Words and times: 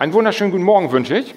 Einen 0.00 0.14
wunderschönen 0.14 0.50
guten 0.50 0.64
Morgen 0.64 0.92
wünsche 0.92 1.14
ich. 1.18 1.34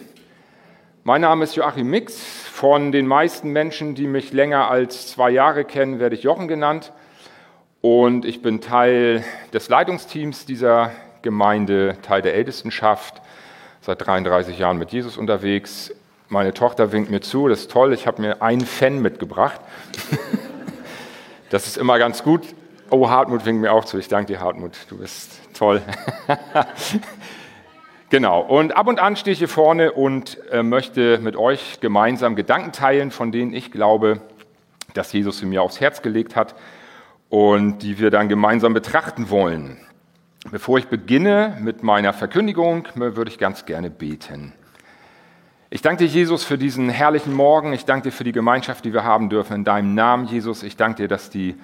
Mein 1.03 1.19
Name 1.19 1.43
ist 1.43 1.57
Joachim 1.57 1.89
Mix. 1.89 2.17
Von 2.17 2.93
den 2.93 3.07
meisten 3.07 3.49
Menschen, 3.49 3.93
die 3.93 4.07
mich 4.07 4.31
länger 4.31 4.71
als 4.71 5.07
zwei 5.07 5.31
Jahre 5.31 5.65
kennen, 5.65 5.99
werde 5.99 6.15
ich 6.15 6.23
Jochen 6.23 6.47
genannt. 6.47 6.93
Und 7.81 8.23
ich 8.23 8.41
bin 8.41 8.61
Teil 8.61 9.25
des 9.51 9.67
Leitungsteams 9.67 10.45
dieser 10.45 10.91
Gemeinde, 11.23 11.97
Teil 12.03 12.21
der 12.21 12.35
Ältestenschaft, 12.35 13.21
seit 13.81 14.07
33 14.07 14.57
Jahren 14.57 14.77
mit 14.77 14.93
Jesus 14.93 15.17
unterwegs. 15.17 15.93
Meine 16.29 16.53
Tochter 16.53 16.93
winkt 16.93 17.11
mir 17.11 17.19
zu, 17.19 17.49
das 17.49 17.63
ist 17.63 17.71
toll, 17.71 17.91
ich 17.91 18.07
habe 18.07 18.21
mir 18.21 18.41
einen 18.41 18.65
Fan 18.65 19.01
mitgebracht. 19.01 19.59
Das 21.49 21.67
ist 21.67 21.77
immer 21.77 21.99
ganz 21.99 22.23
gut. 22.23 22.41
Oh, 22.89 23.09
Hartmut 23.09 23.45
winkt 23.45 23.61
mir 23.61 23.73
auch 23.73 23.85
zu. 23.85 23.99
Ich 23.99 24.07
danke 24.07 24.33
dir, 24.33 24.39
Hartmut, 24.39 24.71
du 24.89 24.97
bist 24.97 25.39
toll. 25.53 25.83
Genau, 28.13 28.41
und 28.41 28.77
ab 28.77 28.85
und 28.85 28.99
an 28.99 29.15
stehe 29.15 29.33
ich 29.33 29.39
hier 29.39 29.47
vorne 29.47 29.91
und 29.91 30.37
äh, 30.51 30.61
möchte 30.61 31.17
mit 31.17 31.35
euch 31.35 31.79
gemeinsam 31.79 32.35
Gedanken 32.35 32.71
teilen, 32.71 33.09
von 33.09 33.31
denen 33.31 33.55
ich 33.55 33.71
glaube, 33.71 34.21
dass 34.93 35.11
Jesus 35.11 35.39
sie 35.39 35.47
mir 35.47 35.63
aufs 35.63 35.81
Herz 35.81 36.03
gelegt 36.03 36.35
hat 36.35 36.53
und 37.29 37.79
die 37.79 37.97
wir 37.97 38.11
dann 38.11 38.29
gemeinsam 38.29 38.75
betrachten 38.75 39.31
wollen. 39.31 39.79
Bevor 40.51 40.77
ich 40.77 40.89
beginne 40.89 41.57
mit 41.59 41.81
meiner 41.81 42.13
Verkündigung, 42.13 42.87
würde 42.93 43.31
ich 43.31 43.39
ganz 43.39 43.65
gerne 43.65 43.89
beten. 43.89 44.53
Ich 45.71 45.81
danke 45.81 46.05
dir, 46.05 46.09
Jesus, 46.11 46.43
für 46.43 46.59
diesen 46.59 46.89
herrlichen 46.89 47.33
Morgen. 47.33 47.73
Ich 47.73 47.85
danke 47.85 48.09
dir 48.09 48.11
für 48.11 48.23
die 48.23 48.31
Gemeinschaft, 48.31 48.85
die 48.85 48.93
wir 48.93 49.03
haben 49.03 49.29
dürfen. 49.29 49.55
In 49.55 49.63
deinem 49.63 49.95
Namen, 49.95 50.27
Jesus. 50.27 50.61
Ich 50.61 50.77
danke 50.77 51.01
dir, 51.01 51.07
dass 51.07 51.31
die 51.31 51.55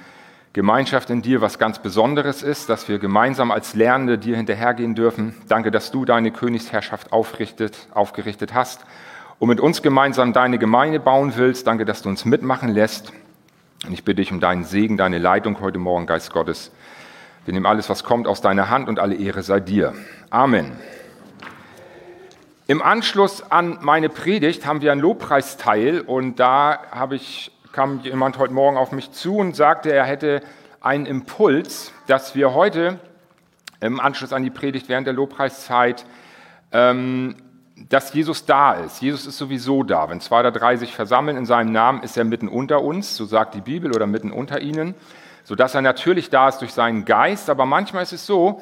Gemeinschaft 0.53 1.11
in 1.11 1.21
dir 1.21 1.41
was 1.41 1.59
ganz 1.59 1.77
Besonderes 1.77 2.41
ist, 2.41 2.69
dass 2.69 2.87
wir 2.89 2.97
gemeinsam 2.97 3.51
als 3.51 3.75
Lernende 3.75 4.17
dir 4.17 4.35
hinterhergehen 4.35 4.95
dürfen. 4.95 5.35
Danke, 5.47 5.69
dass 5.69 5.91
du 5.91 6.05
deine 6.05 6.31
Königsherrschaft 6.31 7.11
aufgerichtet 7.13 8.53
hast 8.53 8.83
und 9.37 9.47
mit 9.47 9.59
uns 9.59 9.83
gemeinsam 9.83 10.33
deine 10.33 10.57
Gemeinde 10.57 10.99
bauen 10.99 11.33
willst. 11.35 11.67
Danke, 11.67 11.85
dass 11.85 12.01
du 12.01 12.09
uns 12.09 12.25
mitmachen 12.25 12.69
lässt. 12.69 13.13
Und 13.85 13.93
ich 13.93 14.03
bitte 14.03 14.21
dich 14.21 14.31
um 14.31 14.39
deinen 14.39 14.63
Segen, 14.63 14.97
deine 14.97 15.19
Leitung 15.19 15.59
heute 15.61 15.77
Morgen, 15.77 16.07
Geist 16.07 16.33
Gottes. 16.33 16.71
Wir 17.45 17.53
nehmen 17.53 17.67
alles, 17.67 17.87
was 17.87 18.03
kommt, 18.03 18.27
aus 18.27 18.41
deiner 18.41 18.69
Hand 18.71 18.89
und 18.89 18.99
alle 18.99 19.15
Ehre 19.15 19.43
sei 19.43 19.59
dir. 19.59 19.93
Amen. 20.31 20.71
Im 22.65 22.81
Anschluss 22.81 23.43
an 23.51 23.77
meine 23.81 24.09
Predigt 24.09 24.65
haben 24.65 24.81
wir 24.81 24.91
einen 24.91 25.01
Lobpreisteil 25.01 26.01
und 26.01 26.39
da 26.39 26.79
habe 26.91 27.15
ich 27.15 27.51
kam 27.79 28.01
jemand 28.01 28.37
heute 28.37 28.53
Morgen 28.53 28.75
auf 28.75 28.91
mich 28.91 29.13
zu 29.13 29.37
und 29.37 29.55
sagte, 29.55 29.93
er 29.93 30.03
hätte 30.03 30.41
einen 30.81 31.05
Impuls, 31.05 31.93
dass 32.07 32.35
wir 32.35 32.53
heute 32.53 32.99
im 33.79 34.01
Anschluss 34.01 34.33
an 34.33 34.43
die 34.43 34.49
Predigt 34.49 34.89
während 34.89 35.07
der 35.07 35.13
Lobpreiszeit, 35.13 36.05
ähm, 36.73 37.37
dass 37.87 38.13
Jesus 38.13 38.43
da 38.45 38.73
ist. 38.73 39.01
Jesus 39.01 39.25
ist 39.25 39.37
sowieso 39.37 39.83
da. 39.83 40.09
Wenn 40.09 40.19
zwei 40.19 40.41
oder 40.41 40.51
drei 40.51 40.75
sich 40.75 40.93
versammeln 40.93 41.37
in 41.37 41.45
seinem 41.45 41.71
Namen, 41.71 42.03
ist 42.03 42.17
er 42.17 42.25
mitten 42.25 42.49
unter 42.49 42.81
uns, 42.81 43.15
so 43.15 43.23
sagt 43.23 43.55
die 43.55 43.61
Bibel, 43.61 43.95
oder 43.95 44.07
mitten 44.07 44.33
unter 44.33 44.59
ihnen, 44.59 44.93
sodass 45.45 45.73
er 45.73 45.81
natürlich 45.81 46.29
da 46.29 46.49
ist 46.49 46.57
durch 46.57 46.73
seinen 46.73 47.05
Geist. 47.05 47.49
Aber 47.49 47.65
manchmal 47.65 48.03
ist 48.03 48.11
es 48.11 48.25
so, 48.25 48.61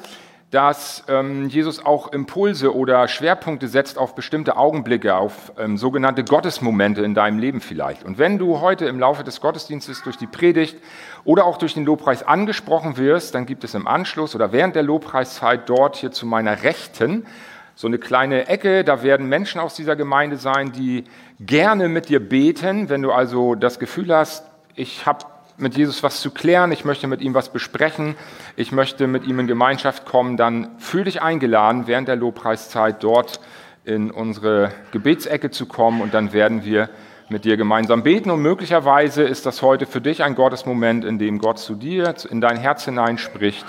dass 0.50 1.04
ähm, 1.08 1.48
Jesus 1.48 1.84
auch 1.84 2.12
Impulse 2.12 2.74
oder 2.74 3.06
Schwerpunkte 3.06 3.68
setzt 3.68 3.98
auf 3.98 4.14
bestimmte 4.14 4.56
Augenblicke, 4.56 5.14
auf 5.14 5.52
ähm, 5.58 5.76
sogenannte 5.76 6.24
Gottesmomente 6.24 7.02
in 7.02 7.14
deinem 7.14 7.38
Leben 7.38 7.60
vielleicht. 7.60 8.04
Und 8.04 8.18
wenn 8.18 8.38
du 8.38 8.60
heute 8.60 8.86
im 8.86 8.98
Laufe 8.98 9.24
des 9.24 9.42
Gottesdienstes 9.42 10.02
durch 10.02 10.16
die 10.16 10.26
Predigt 10.26 10.78
oder 11.24 11.44
auch 11.44 11.58
durch 11.58 11.74
den 11.74 11.84
Lobpreis 11.84 12.22
angesprochen 12.22 12.96
wirst, 12.96 13.34
dann 13.34 13.44
gibt 13.44 13.62
es 13.62 13.74
im 13.74 13.86
Anschluss 13.86 14.34
oder 14.34 14.50
während 14.50 14.74
der 14.74 14.84
Lobpreiszeit 14.84 15.68
dort 15.68 15.96
hier 15.96 16.12
zu 16.12 16.24
meiner 16.24 16.62
Rechten 16.62 17.26
so 17.74 17.86
eine 17.86 17.98
kleine 17.98 18.48
Ecke, 18.48 18.82
da 18.82 19.04
werden 19.04 19.28
Menschen 19.28 19.60
aus 19.60 19.74
dieser 19.74 19.94
Gemeinde 19.94 20.36
sein, 20.36 20.72
die 20.72 21.04
gerne 21.38 21.88
mit 21.88 22.08
dir 22.08 22.18
beten. 22.18 22.88
Wenn 22.88 23.02
du 23.02 23.12
also 23.12 23.54
das 23.54 23.78
Gefühl 23.78 24.12
hast, 24.12 24.44
ich 24.74 25.06
habe 25.06 25.24
mit 25.58 25.76
Jesus 25.76 26.02
was 26.02 26.20
zu 26.20 26.30
klären, 26.30 26.72
ich 26.72 26.84
möchte 26.84 27.06
mit 27.06 27.20
ihm 27.20 27.34
was 27.34 27.52
besprechen, 27.52 28.14
ich 28.56 28.72
möchte 28.72 29.06
mit 29.06 29.26
ihm 29.26 29.38
in 29.40 29.46
Gemeinschaft 29.46 30.06
kommen, 30.06 30.36
dann 30.36 30.78
fühl 30.78 31.04
dich 31.04 31.20
eingeladen, 31.20 31.86
während 31.86 32.08
der 32.08 32.16
Lobpreiszeit 32.16 33.02
dort 33.02 33.40
in 33.84 34.10
unsere 34.10 34.70
Gebetsecke 34.92 35.50
zu 35.50 35.66
kommen. 35.66 36.00
Und 36.00 36.14
dann 36.14 36.32
werden 36.32 36.64
wir 36.64 36.90
mit 37.28 37.44
dir 37.44 37.56
gemeinsam 37.56 38.02
beten. 38.02 38.30
Und 38.30 38.40
möglicherweise 38.40 39.22
ist 39.22 39.46
das 39.46 39.62
heute 39.62 39.86
für 39.86 40.00
dich 40.00 40.22
ein 40.22 40.34
Gottesmoment, 40.34 41.04
in 41.04 41.18
dem 41.18 41.38
Gott 41.38 41.58
zu 41.58 41.74
dir, 41.74 42.14
in 42.30 42.40
dein 42.40 42.56
Herz 42.56 42.84
hinein 42.84 43.18
spricht 43.18 43.66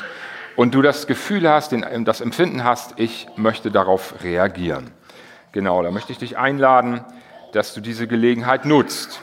und 0.56 0.76
du 0.76 0.82
das 0.82 1.08
Gefühl 1.08 1.50
hast, 1.50 1.74
das 2.04 2.22
Empfinden 2.22 2.64
hast, 2.64 3.00
ich 3.00 3.28
möchte 3.36 3.72
darauf 3.72 4.24
reagieren. 4.24 4.92
Genau, 5.52 5.82
da 5.82 5.90
möchte 5.90 6.12
ich 6.12 6.18
dich 6.18 6.38
einladen, 6.38 7.04
dass 7.54 7.74
du 7.74 7.82
diese 7.82 8.08
Gelegenheit 8.08 8.66
nutzt. 8.66 9.22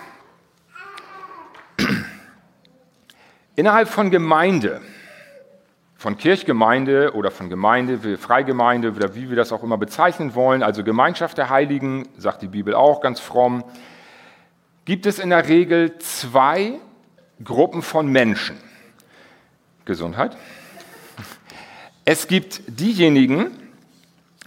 Innerhalb 3.57 3.89
von 3.89 4.11
Gemeinde, 4.11 4.83
von 5.97 6.19
Kirchgemeinde 6.19 7.15
oder 7.15 7.31
von 7.31 7.49
Gemeinde, 7.49 8.19
Freigemeinde 8.19 8.93
oder 8.93 9.15
wie 9.15 9.31
wir 9.31 9.37
das 9.37 9.51
auch 9.51 9.63
immer 9.63 9.79
bezeichnen 9.79 10.35
wollen, 10.35 10.63
also 10.63 10.85
Gemeinschaft 10.85 11.39
der 11.39 11.49
Heiligen, 11.49 12.07
sagt 12.19 12.43
die 12.43 12.49
Bibel 12.49 12.75
auch 12.75 13.01
ganz 13.01 13.19
fromm, 13.19 13.65
gibt 14.85 15.07
es 15.07 15.19
in 15.19 15.31
der 15.31 15.49
Regel 15.49 15.97
zwei 15.99 16.75
Gruppen 17.43 17.81
von 17.81 18.13
Menschen. 18.13 18.59
Gesundheit. 19.87 20.37
Es 22.05 22.29
gibt 22.29 22.61
diejenigen, 22.67 23.53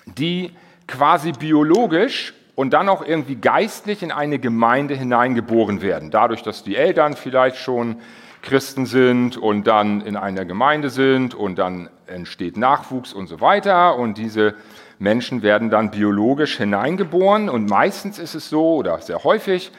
die 0.06 0.52
quasi 0.88 1.32
biologisch 1.32 2.36
und 2.54 2.74
dann 2.74 2.88
auch 2.88 3.04
irgendwie 3.04 3.38
geistlich 3.38 4.04
in 4.04 4.12
eine 4.12 4.38
Gemeinde 4.38 4.94
hineingeboren 4.94 5.82
werden, 5.82 6.12
dadurch, 6.12 6.44
dass 6.44 6.64
die 6.64 6.76
Eltern 6.76 7.16
vielleicht 7.16 7.58
schon 7.58 8.00
Christen 8.42 8.86
sind 8.86 9.38
und 9.38 9.68
dann 9.68 10.02
in 10.02 10.16
einer 10.16 10.46
Gemeinde 10.46 10.90
sind 10.90 11.36
und 11.36 11.58
dann 11.58 11.90
entsteht 12.08 12.58
Nachwuchs 12.58 13.14
und 13.14 13.28
so 13.28 13.42
weiter 13.42 13.98
und 13.98 14.18
diese 14.18 14.56
Menschen 14.98 15.42
werden 15.42 15.70
dann 15.70 15.92
biologisch 15.92 16.58
hineingeboren 16.58 17.50
und 17.50 17.70
meistens 17.70 18.20
ist 18.20 18.36
es 18.36 18.50
so 18.50 18.76
oder 18.76 19.00
sehr 19.02 19.24
häufig, 19.24 19.72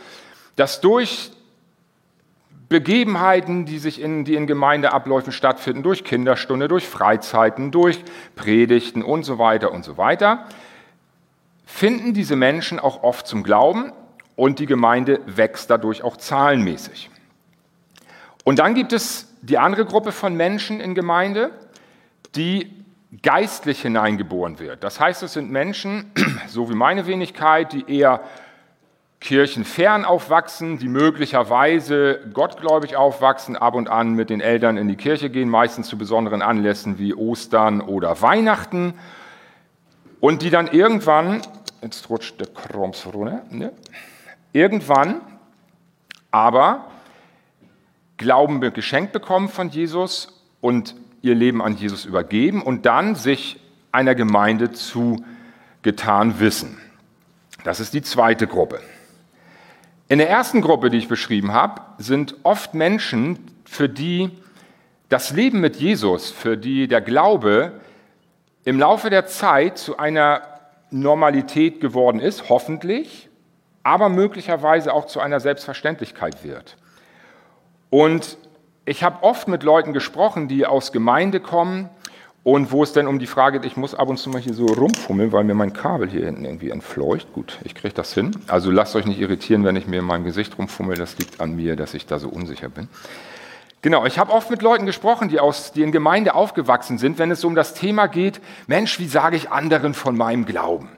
dass 0.56 0.80
durch 0.80 1.32
Begebenheiten, 2.70 3.66
die 3.66 3.78
sich 3.78 4.00
in, 4.00 4.24
die 4.24 4.36
in 4.36 4.46
Gemeindeabläufen 4.46 5.32
stattfinden, 5.32 5.82
durch 5.82 6.04
Kinderstunde, 6.04 6.68
durch 6.68 6.86
Freizeiten, 6.86 7.72
durch 7.72 7.98
Predigten 8.36 9.02
und 9.02 9.24
so 9.24 9.38
weiter 9.38 9.72
und 9.72 9.84
so 9.84 9.98
weiter, 9.98 10.46
finden 11.66 12.14
diese 12.14 12.36
Menschen 12.36 12.78
auch 12.78 13.02
oft 13.02 13.26
zum 13.26 13.42
Glauben 13.42 13.92
und 14.36 14.60
die 14.60 14.66
Gemeinde 14.66 15.20
wächst 15.26 15.68
dadurch 15.68 16.04
auch 16.04 16.16
zahlenmäßig. 16.16 17.10
Und 18.44 18.58
dann 18.58 18.74
gibt 18.74 18.92
es 18.92 19.28
die 19.42 19.58
andere 19.58 19.84
Gruppe 19.84 20.12
von 20.12 20.34
Menschen 20.34 20.80
in 20.80 20.94
Gemeinde, 20.94 21.50
die 22.36 22.70
geistlich 23.22 23.82
hineingeboren 23.82 24.58
wird. 24.58 24.84
Das 24.84 25.00
heißt, 25.00 25.22
es 25.22 25.32
sind 25.32 25.50
Menschen, 25.50 26.12
so 26.48 26.70
wie 26.70 26.74
meine 26.74 27.06
Wenigkeit, 27.06 27.72
die 27.72 27.90
eher 27.90 28.20
kirchenfern 29.20 30.06
aufwachsen, 30.06 30.78
die 30.78 30.88
möglicherweise 30.88 32.20
gottgläubig 32.32 32.96
aufwachsen, 32.96 33.54
ab 33.54 33.74
und 33.74 33.88
an 33.88 34.14
mit 34.14 34.30
den 34.30 34.40
Eltern 34.40 34.78
in 34.78 34.88
die 34.88 34.96
Kirche 34.96 35.28
gehen, 35.28 35.50
meistens 35.50 35.88
zu 35.88 35.98
besonderen 35.98 36.40
Anlässen 36.40 36.98
wie 36.98 37.14
Ostern 37.14 37.82
oder 37.82 38.22
Weihnachten, 38.22 38.94
und 40.20 40.42
die 40.42 40.50
dann 40.50 40.68
irgendwann, 40.68 41.40
jetzt 41.82 42.08
rutscht 42.10 42.40
der 42.40 42.48
Kroms 42.48 43.06
runter, 43.12 43.42
ne? 43.50 43.72
irgendwann 44.52 45.22
aber 46.30 46.89
Glauben 48.20 48.60
geschenkt 48.74 49.12
bekommen 49.12 49.48
von 49.48 49.70
Jesus 49.70 50.28
und 50.60 50.94
ihr 51.22 51.34
Leben 51.34 51.62
an 51.62 51.78
Jesus 51.78 52.04
übergeben 52.04 52.60
und 52.60 52.84
dann 52.84 53.14
sich 53.14 53.58
einer 53.92 54.14
Gemeinde 54.14 54.72
zugetan 54.72 56.38
wissen. 56.38 56.78
Das 57.64 57.80
ist 57.80 57.94
die 57.94 58.02
zweite 58.02 58.46
Gruppe. 58.46 58.80
In 60.08 60.18
der 60.18 60.28
ersten 60.28 60.60
Gruppe, 60.60 60.90
die 60.90 60.98
ich 60.98 61.08
beschrieben 61.08 61.54
habe, 61.54 61.80
sind 61.96 62.36
oft 62.42 62.74
Menschen, 62.74 63.38
für 63.64 63.88
die 63.88 64.28
das 65.08 65.30
Leben 65.30 65.60
mit 65.60 65.76
Jesus, 65.76 66.30
für 66.30 66.58
die 66.58 66.88
der 66.88 67.00
Glaube 67.00 67.72
im 68.64 68.78
Laufe 68.78 69.08
der 69.08 69.28
Zeit 69.28 69.78
zu 69.78 69.96
einer 69.96 70.42
Normalität 70.90 71.80
geworden 71.80 72.20
ist, 72.20 72.50
hoffentlich, 72.50 73.30
aber 73.82 74.10
möglicherweise 74.10 74.92
auch 74.92 75.06
zu 75.06 75.20
einer 75.20 75.40
Selbstverständlichkeit 75.40 76.44
wird. 76.44 76.76
Und 77.90 78.38
ich 78.84 79.02
habe 79.02 79.22
oft 79.22 79.48
mit 79.48 79.62
Leuten 79.62 79.92
gesprochen, 79.92 80.48
die 80.48 80.64
aus 80.64 80.92
Gemeinde 80.92 81.40
kommen 81.40 81.90
und 82.42 82.72
wo 82.72 82.82
es 82.82 82.92
dann 82.92 83.06
um 83.06 83.18
die 83.18 83.26
Frage 83.26 83.60
geht, 83.60 83.70
ich 83.70 83.76
muss 83.76 83.94
ab 83.94 84.08
und 84.08 84.16
zu 84.16 84.30
mal 84.30 84.40
hier 84.40 84.54
so 84.54 84.66
rumfummeln, 84.66 85.32
weil 85.32 85.44
mir 85.44 85.54
mein 85.54 85.72
Kabel 85.72 86.08
hier 86.08 86.24
hinten 86.24 86.44
irgendwie 86.44 86.70
entfleucht. 86.70 87.32
Gut, 87.34 87.58
ich 87.64 87.74
kriege 87.74 87.92
das 87.92 88.14
hin. 88.14 88.30
Also 88.46 88.70
lasst 88.70 88.96
euch 88.96 89.04
nicht 89.04 89.20
irritieren, 89.20 89.64
wenn 89.64 89.76
ich 89.76 89.86
mir 89.86 89.98
in 89.98 90.06
meinem 90.06 90.24
Gesicht 90.24 90.56
rumfummel. 90.56 90.96
Das 90.96 91.18
liegt 91.18 91.40
an 91.40 91.54
mir, 91.54 91.76
dass 91.76 91.92
ich 91.92 92.06
da 92.06 92.18
so 92.18 92.28
unsicher 92.28 92.68
bin. 92.68 92.88
Genau, 93.82 94.04
ich 94.04 94.18
habe 94.18 94.32
oft 94.32 94.50
mit 94.50 94.62
Leuten 94.62 94.84
gesprochen, 94.84 95.28
die, 95.28 95.40
aus, 95.40 95.72
die 95.72 95.82
in 95.82 95.90
Gemeinde 95.90 96.34
aufgewachsen 96.34 96.98
sind, 96.98 97.18
wenn 97.18 97.30
es 97.30 97.44
um 97.44 97.54
das 97.54 97.72
Thema 97.72 98.08
geht, 98.08 98.40
Mensch, 98.66 98.98
wie 98.98 99.06
sage 99.06 99.36
ich 99.36 99.50
anderen 99.50 99.94
von 99.94 100.16
meinem 100.16 100.44
Glauben? 100.44 100.90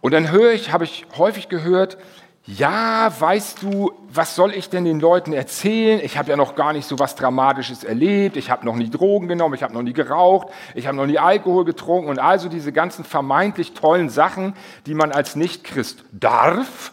Und 0.00 0.12
dann 0.12 0.30
höre 0.30 0.52
ich, 0.52 0.72
habe 0.72 0.84
ich 0.84 1.06
häufig 1.18 1.48
gehört, 1.48 1.98
ja, 2.46 3.12
weißt 3.18 3.62
du, 3.62 3.92
was 4.12 4.34
soll 4.34 4.54
ich 4.54 4.70
denn 4.70 4.84
den 4.84 4.98
Leuten 4.98 5.32
erzählen? 5.32 6.00
Ich 6.02 6.16
habe 6.16 6.30
ja 6.30 6.36
noch 6.36 6.54
gar 6.54 6.72
nicht 6.72 6.86
so 6.86 6.98
was 6.98 7.14
Dramatisches 7.14 7.84
erlebt, 7.84 8.36
ich 8.36 8.50
habe 8.50 8.64
noch 8.64 8.76
nie 8.76 8.88
Drogen 8.88 9.28
genommen, 9.28 9.54
ich 9.54 9.62
habe 9.62 9.74
noch 9.74 9.82
nie 9.82 9.92
geraucht, 9.92 10.48
ich 10.74 10.86
habe 10.86 10.96
noch 10.96 11.06
nie 11.06 11.18
Alkohol 11.18 11.64
getrunken 11.64 12.08
und 12.08 12.18
also 12.18 12.48
diese 12.48 12.72
ganzen 12.72 13.04
vermeintlich 13.04 13.74
tollen 13.74 14.08
Sachen, 14.08 14.54
die 14.86 14.94
man 14.94 15.12
als 15.12 15.36
Nichtchrist 15.36 16.04
darf 16.12 16.92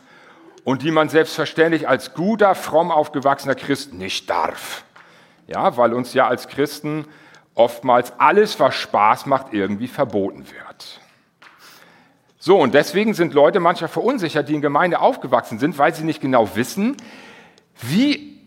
und 0.66 0.82
die 0.82 0.92
man 0.92 1.08
selbstverständlich 1.08 1.88
als 1.88 2.14
guter, 2.14 2.54
fromm 2.54 2.92
aufgewachsener 2.92 3.56
Christ 3.56 3.94
nicht 3.94 4.30
darf. 4.30 4.84
Ja, 5.48 5.78
weil 5.78 5.94
uns 5.94 6.14
ja 6.14 6.28
als 6.28 6.50
Christen 6.50 7.06
oftmals 7.56 8.12
alles, 8.20 8.60
was 8.60 8.76
Spaß 8.76 9.26
macht, 9.28 9.54
irgendwie 9.54 9.88
verboten 9.88 10.46
wird. 10.52 11.00
So, 12.48 12.58
und 12.58 12.74
deswegen 12.74 13.14
sind 13.14 13.34
Leute 13.34 13.60
manchmal 13.60 13.90
verunsichert, 13.90 14.48
die 14.48 14.56
in 14.56 14.62
Gemeinde 14.62 15.02
aufgewachsen 15.02 15.60
sind, 15.60 15.78
weil 15.78 15.94
sie 15.94 16.06
nicht 16.06 16.22
genau 16.22 16.56
wissen, 16.56 16.96
wie, 17.82 18.42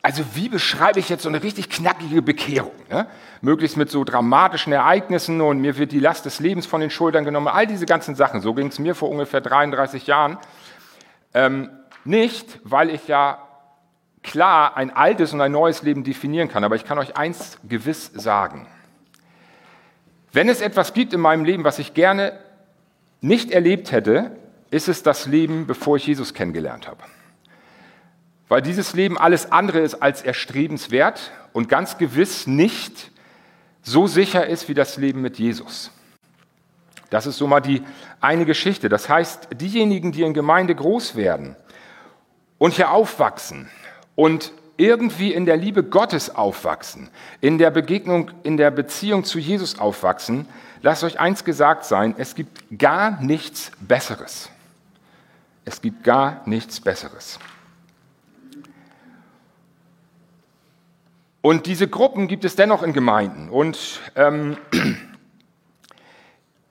also 0.00 0.22
wie 0.32 0.48
beschreibe 0.48 0.98
ich 0.98 1.10
jetzt 1.10 1.24
so 1.24 1.28
eine 1.28 1.42
richtig 1.42 1.68
knackige 1.68 2.22
Bekehrung? 2.22 2.72
Ne? 2.88 3.06
Möglichst 3.42 3.76
mit 3.76 3.90
so 3.90 4.02
dramatischen 4.02 4.72
Ereignissen 4.72 5.42
und 5.42 5.58
mir 5.58 5.76
wird 5.76 5.92
die 5.92 6.00
Last 6.00 6.24
des 6.24 6.40
Lebens 6.40 6.64
von 6.64 6.80
den 6.80 6.88
Schultern 6.88 7.26
genommen, 7.26 7.48
all 7.48 7.66
diese 7.66 7.84
ganzen 7.84 8.14
Sachen. 8.14 8.40
So 8.40 8.54
ging 8.54 8.68
es 8.68 8.78
mir 8.78 8.94
vor 8.94 9.10
ungefähr 9.10 9.42
33 9.42 10.06
Jahren. 10.06 10.38
Ähm, 11.34 11.68
nicht, 12.06 12.60
weil 12.64 12.88
ich 12.88 13.08
ja 13.08 13.46
klar 14.22 14.74
ein 14.74 14.88
altes 14.88 15.34
und 15.34 15.42
ein 15.42 15.52
neues 15.52 15.82
Leben 15.82 16.02
definieren 16.02 16.48
kann, 16.48 16.64
aber 16.64 16.76
ich 16.76 16.86
kann 16.86 16.96
euch 16.96 17.14
eins 17.14 17.58
gewiss 17.68 18.10
sagen. 18.14 18.66
Wenn 20.32 20.48
es 20.48 20.62
etwas 20.62 20.94
gibt 20.94 21.12
in 21.12 21.20
meinem 21.20 21.44
Leben, 21.44 21.62
was 21.62 21.78
ich 21.78 21.92
gerne 21.92 22.45
nicht 23.26 23.50
erlebt 23.50 23.92
hätte, 23.92 24.36
ist 24.70 24.88
es 24.88 25.02
das 25.02 25.26
Leben, 25.26 25.66
bevor 25.66 25.96
ich 25.96 26.06
Jesus 26.06 26.34
kennengelernt 26.34 26.86
habe. 26.86 27.02
Weil 28.48 28.62
dieses 28.62 28.94
Leben 28.94 29.18
alles 29.18 29.50
andere 29.50 29.80
ist 29.80 29.96
als 29.96 30.22
erstrebenswert 30.22 31.32
und 31.52 31.68
ganz 31.68 31.98
gewiss 31.98 32.46
nicht 32.46 33.10
so 33.82 34.06
sicher 34.06 34.46
ist 34.46 34.68
wie 34.68 34.74
das 34.74 34.96
Leben 34.96 35.20
mit 35.20 35.38
Jesus. 35.38 35.90
Das 37.10 37.26
ist 37.26 37.36
so 37.36 37.46
mal 37.46 37.60
die 37.60 37.82
eine 38.20 38.44
Geschichte. 38.44 38.88
Das 38.88 39.08
heißt, 39.08 39.48
diejenigen, 39.54 40.12
die 40.12 40.22
in 40.22 40.34
Gemeinde 40.34 40.74
groß 40.74 41.14
werden 41.16 41.56
und 42.58 42.74
hier 42.74 42.90
aufwachsen 42.90 43.68
und 44.14 44.52
irgendwie 44.76 45.32
in 45.32 45.46
der 45.46 45.56
Liebe 45.56 45.82
Gottes 45.82 46.34
aufwachsen, 46.34 47.10
in 47.40 47.58
der 47.58 47.70
Begegnung, 47.70 48.30
in 48.42 48.56
der 48.56 48.70
Beziehung 48.70 49.24
zu 49.24 49.38
Jesus 49.38 49.78
aufwachsen, 49.78 50.46
lasst 50.82 51.04
euch 51.04 51.18
eins 51.20 51.44
gesagt 51.44 51.84
sein, 51.84 52.14
es 52.18 52.34
gibt 52.34 52.78
gar 52.78 53.20
nichts 53.20 53.72
Besseres. 53.80 54.50
Es 55.64 55.82
gibt 55.82 56.04
gar 56.04 56.42
nichts 56.46 56.80
Besseres. 56.80 57.38
Und 61.42 61.66
diese 61.66 61.86
Gruppen 61.86 62.28
gibt 62.28 62.44
es 62.44 62.56
dennoch 62.56 62.82
in 62.82 62.92
Gemeinden. 62.92 63.48
Und 63.50 64.00
ähm, 64.16 64.56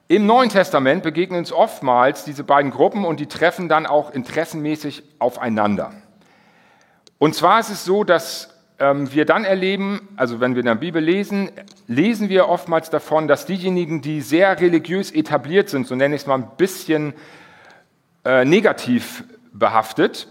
im 0.07 0.25
Neuen 0.25 0.49
Testament 0.49 1.03
begegnen 1.03 1.39
uns 1.39 1.51
oftmals 1.51 2.25
diese 2.25 2.43
beiden 2.43 2.71
Gruppen 2.71 3.05
und 3.05 3.19
die 3.19 3.27
treffen 3.27 3.69
dann 3.69 3.85
auch 3.85 4.11
interessenmäßig 4.11 5.03
aufeinander. 5.19 5.93
Und 7.19 7.35
zwar 7.35 7.59
ist 7.59 7.69
es 7.69 7.85
so, 7.85 8.03
dass 8.03 8.54
wir 8.77 9.25
dann 9.25 9.45
erleben, 9.45 10.09
also 10.17 10.39
wenn 10.41 10.55
wir 10.55 10.59
in 10.59 10.65
der 10.65 10.75
Bibel 10.75 11.01
lesen, 11.01 11.49
lesen 11.87 12.27
wir 12.27 12.49
oftmals 12.49 12.89
davon, 12.89 13.27
dass 13.27 13.45
diejenigen, 13.45 14.01
die 14.01 14.21
sehr 14.21 14.59
religiös 14.59 15.11
etabliert 15.11 15.69
sind, 15.69 15.87
so 15.87 15.95
nenne 15.95 16.15
ich 16.15 16.21
es 16.21 16.27
mal 16.27 16.35
ein 16.35 16.49
bisschen 16.57 17.13
äh, 18.25 18.43
negativ 18.43 19.23
behaftet, 19.53 20.27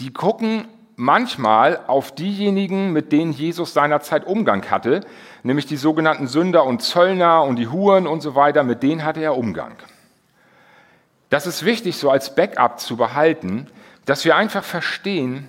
die 0.00 0.12
gucken 0.12 0.68
manchmal 0.96 1.80
auf 1.86 2.14
diejenigen, 2.14 2.92
mit 2.92 3.12
denen 3.12 3.32
Jesus 3.32 3.74
seinerzeit 3.74 4.26
Umgang 4.26 4.70
hatte, 4.70 5.00
nämlich 5.42 5.66
die 5.66 5.76
sogenannten 5.76 6.26
Sünder 6.26 6.64
und 6.64 6.82
Zöllner 6.82 7.42
und 7.42 7.56
die 7.56 7.68
Huren 7.68 8.06
und 8.06 8.20
so 8.20 8.34
weiter, 8.34 8.62
mit 8.62 8.82
denen 8.82 9.04
hatte 9.04 9.20
er 9.20 9.36
Umgang. 9.36 9.76
Das 11.28 11.46
ist 11.46 11.64
wichtig, 11.64 11.96
so 11.96 12.10
als 12.10 12.34
Backup 12.34 12.80
zu 12.80 12.96
behalten, 12.96 13.66
dass 14.04 14.24
wir 14.24 14.36
einfach 14.36 14.64
verstehen, 14.64 15.48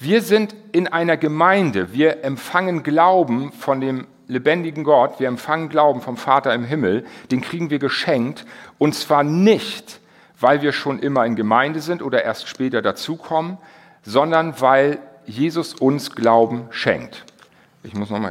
wir 0.00 0.22
sind 0.22 0.56
in 0.72 0.88
einer 0.88 1.18
Gemeinde, 1.18 1.92
wir 1.92 2.24
empfangen 2.24 2.82
Glauben 2.82 3.52
von 3.52 3.82
dem 3.82 4.06
lebendigen 4.28 4.82
Gott, 4.82 5.20
wir 5.20 5.28
empfangen 5.28 5.68
Glauben 5.68 6.00
vom 6.00 6.16
Vater 6.16 6.54
im 6.54 6.64
Himmel, 6.64 7.04
den 7.30 7.42
kriegen 7.42 7.68
wir 7.68 7.78
geschenkt 7.78 8.46
und 8.78 8.94
zwar 8.94 9.24
nicht, 9.24 10.00
weil 10.40 10.62
wir 10.62 10.72
schon 10.72 11.00
immer 11.00 11.26
in 11.26 11.36
Gemeinde 11.36 11.80
sind 11.80 12.00
oder 12.00 12.24
erst 12.24 12.48
später 12.48 12.80
dazukommen, 12.80 13.58
sondern 14.02 14.58
weil 14.62 15.00
Jesus 15.26 15.74
uns 15.74 16.16
Glauben 16.16 16.68
schenkt. 16.70 17.26
Ich 17.82 17.92
muss 17.92 18.08
nochmal. 18.08 18.30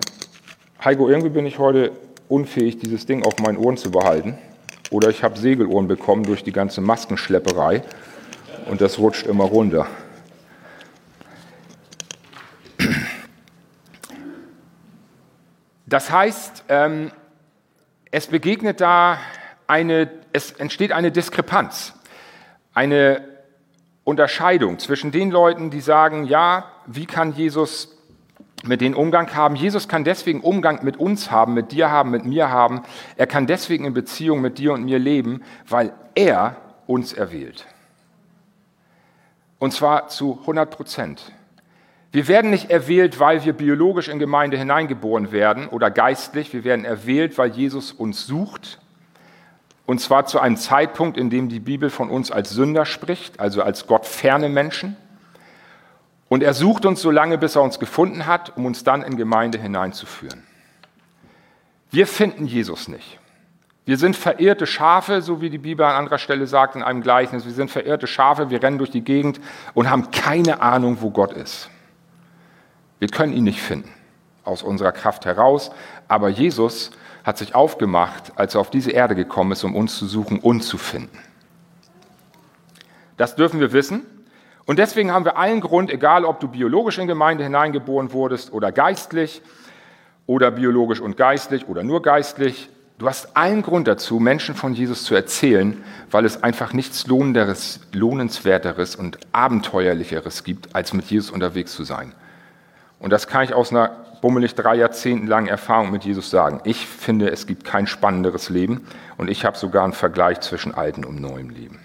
Heiko, 0.83 1.07
irgendwie 1.07 1.29
bin 1.29 1.45
ich 1.45 1.59
heute 1.59 1.91
unfähig, 2.29 2.79
dieses 2.79 3.05
Ding 3.05 3.23
auf 3.23 3.37
meinen 3.39 3.57
Ohren 3.57 3.77
zu 3.77 3.91
behalten. 3.91 4.39
Oder 4.89 5.09
ich 5.09 5.23
habe 5.23 5.37
Segelohren 5.37 5.87
bekommen 5.87 6.23
durch 6.23 6.43
die 6.43 6.51
ganze 6.51 6.81
Maskenschlepperei 6.81 7.83
und 8.71 8.81
das 8.81 8.97
rutscht 8.97 9.27
immer 9.27 9.43
runter. 9.43 9.85
Das 15.89 16.11
heißt, 16.11 16.65
ähm, 16.69 17.11
es 18.11 18.27
begegnet 18.27 18.79
da 18.79 19.17
eine, 19.65 20.11
es 20.33 20.51
entsteht 20.51 20.91
eine 20.91 21.11
Diskrepanz, 21.11 21.95
eine 22.75 23.27
Unterscheidung 24.03 24.77
zwischen 24.77 25.11
den 25.11 25.31
Leuten, 25.31 25.71
die 25.71 25.81
sagen, 25.81 26.25
ja, 26.25 26.71
wie 26.85 27.07
kann 27.07 27.33
Jesus 27.33 27.97
mit 28.63 28.81
denen 28.81 28.93
Umgang 28.93 29.33
haben? 29.33 29.55
Jesus 29.55 29.87
kann 29.87 30.03
deswegen 30.03 30.41
Umgang 30.41 30.83
mit 30.83 30.97
uns 30.97 31.31
haben, 31.31 31.55
mit 31.55 31.71
dir 31.71 31.89
haben, 31.89 32.11
mit 32.11 32.23
mir 32.23 32.51
haben. 32.51 32.83
Er 33.17 33.25
kann 33.25 33.47
deswegen 33.47 33.85
in 33.85 33.93
Beziehung 33.93 34.41
mit 34.41 34.59
dir 34.59 34.73
und 34.73 34.83
mir 34.83 34.99
leben, 34.99 35.41
weil 35.67 35.93
er 36.13 36.57
uns 36.85 37.13
erwählt. 37.13 37.65
Und 39.57 39.73
zwar 39.73 40.07
zu 40.07 40.37
100 40.41 40.69
Prozent. 40.69 41.31
Wir 42.11 42.27
werden 42.27 42.49
nicht 42.49 42.71
erwählt, 42.71 43.19
weil 43.19 43.45
wir 43.45 43.53
biologisch 43.53 44.07
in 44.07 44.17
Gemeinde 44.17 44.57
hineingeboren 44.57 45.31
werden 45.31 45.67
oder 45.67 45.91
geistlich. 45.91 46.53
Wir 46.53 46.63
werden 46.63 46.83
erwählt, 46.83 47.37
weil 47.37 47.51
Jesus 47.51 47.91
uns 47.91 48.25
sucht. 48.25 48.79
Und 49.85 49.99
zwar 50.01 50.25
zu 50.25 50.39
einem 50.39 50.57
Zeitpunkt, 50.57 51.17
in 51.17 51.29
dem 51.29 51.49
die 51.49 51.59
Bibel 51.59 51.89
von 51.89 52.09
uns 52.09 52.31
als 52.31 52.49
Sünder 52.51 52.85
spricht, 52.85 53.39
also 53.39 53.61
als 53.61 53.85
gottferne 53.85 54.49
Menschen. 54.49 54.97
Und 56.29 56.43
er 56.43 56.53
sucht 56.53 56.85
uns 56.85 57.01
so 57.01 57.11
lange, 57.11 57.37
bis 57.37 57.55
er 57.55 57.61
uns 57.61 57.79
gefunden 57.79 58.25
hat, 58.25 58.55
um 58.57 58.65
uns 58.65 58.83
dann 58.83 59.03
in 59.03 59.17
Gemeinde 59.17 59.59
hineinzuführen. 59.59 60.43
Wir 61.91 62.05
finden 62.05 62.45
Jesus 62.45 62.87
nicht. 62.87 63.19
Wir 63.85 63.97
sind 63.97 64.15
verirrte 64.15 64.67
Schafe, 64.67 65.23
so 65.23 65.41
wie 65.41 65.49
die 65.49 65.57
Bibel 65.57 65.83
an 65.83 65.95
anderer 65.95 66.19
Stelle 66.19 66.45
sagt 66.45 66.75
in 66.75 66.83
einem 66.83 67.01
Gleichnis. 67.01 67.45
Wir 67.45 67.53
sind 67.53 67.71
verirrte 67.71 68.05
Schafe, 68.05 68.51
wir 68.51 68.61
rennen 68.61 68.77
durch 68.77 68.91
die 68.91 69.03
Gegend 69.03 69.39
und 69.73 69.89
haben 69.89 70.11
keine 70.11 70.61
Ahnung, 70.61 70.97
wo 71.01 71.09
Gott 71.09 71.33
ist. 71.33 71.69
Wir 72.99 73.07
können 73.07 73.33
ihn 73.33 73.45
nicht 73.45 73.61
finden 73.61 73.89
aus 74.43 74.63
unserer 74.63 74.91
Kraft 74.91 75.25
heraus, 75.25 75.71
aber 76.07 76.29
Jesus 76.29 76.91
hat 77.23 77.37
sich 77.37 77.55
aufgemacht, 77.55 78.33
als 78.35 78.55
er 78.55 78.61
auf 78.61 78.69
diese 78.69 78.91
Erde 78.91 79.15
gekommen 79.15 79.51
ist, 79.51 79.63
um 79.63 79.75
uns 79.75 79.97
zu 79.97 80.05
suchen 80.05 80.39
und 80.39 80.61
zu 80.61 80.77
finden. 80.77 81.17
Das 83.17 83.35
dürfen 83.35 83.59
wir 83.59 83.73
wissen. 83.73 84.05
Und 84.65 84.79
deswegen 84.79 85.11
haben 85.11 85.25
wir 85.25 85.37
allen 85.37 85.61
Grund, 85.61 85.91
egal 85.91 86.25
ob 86.25 86.39
du 86.39 86.47
biologisch 86.47 86.99
in 86.99 87.07
Gemeinde 87.07 87.43
hineingeboren 87.43 88.13
wurdest 88.13 88.53
oder 88.53 88.71
geistlich 88.71 89.41
oder 90.25 90.51
biologisch 90.51 91.01
und 91.01 91.17
geistlich 91.17 91.67
oder 91.67 91.83
nur 91.83 92.01
geistlich, 92.01 92.69
du 92.97 93.07
hast 93.07 93.35
allen 93.35 93.61
Grund 93.61 93.87
dazu, 93.87 94.19
Menschen 94.19 94.55
von 94.55 94.73
Jesus 94.73 95.03
zu 95.03 95.15
erzählen, 95.15 95.83
weil 96.11 96.23
es 96.23 96.43
einfach 96.43 96.71
nichts 96.71 97.07
Lohnenderes, 97.07 97.81
Lohnenswerteres 97.93 98.95
und 98.95 99.17
Abenteuerlicheres 99.31 100.43
gibt, 100.43 100.75
als 100.75 100.93
mit 100.93 101.05
Jesus 101.05 101.31
unterwegs 101.31 101.73
zu 101.73 101.83
sein. 101.83 102.13
Und 102.99 103.11
das 103.11 103.27
kann 103.27 103.43
ich 103.43 103.53
aus 103.53 103.71
einer 103.71 103.89
bummelig 104.21 104.55
drei 104.55 104.75
Jahrzehnten 104.75 105.27
langen 105.27 105.47
Erfahrung 105.47 105.91
mit 105.91 106.03
Jesus 106.03 106.29
sagen. 106.29 106.61
Ich 106.65 106.85
finde, 106.85 107.31
es 107.31 107.47
gibt 107.47 107.63
kein 107.63 107.87
spannenderes 107.87 108.49
Leben 108.49 108.85
und 109.17 109.29
ich 109.29 109.45
habe 109.45 109.57
sogar 109.57 109.83
einen 109.83 109.93
Vergleich 109.93 110.41
zwischen 110.41 110.73
altem 110.73 111.05
und 111.05 111.21
neuem 111.21 111.49
Leben. 111.49 111.79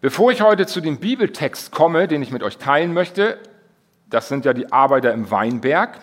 Bevor 0.00 0.30
ich 0.30 0.42
heute 0.42 0.66
zu 0.66 0.80
dem 0.80 0.98
Bibeltext 0.98 1.72
komme, 1.72 2.06
den 2.06 2.22
ich 2.22 2.30
mit 2.30 2.42
euch 2.42 2.58
teilen 2.58 2.92
möchte, 2.92 3.38
das 4.10 4.28
sind 4.28 4.44
ja 4.44 4.52
die 4.52 4.70
Arbeiter 4.72 5.12
im 5.12 5.30
Weinberg, 5.30 5.98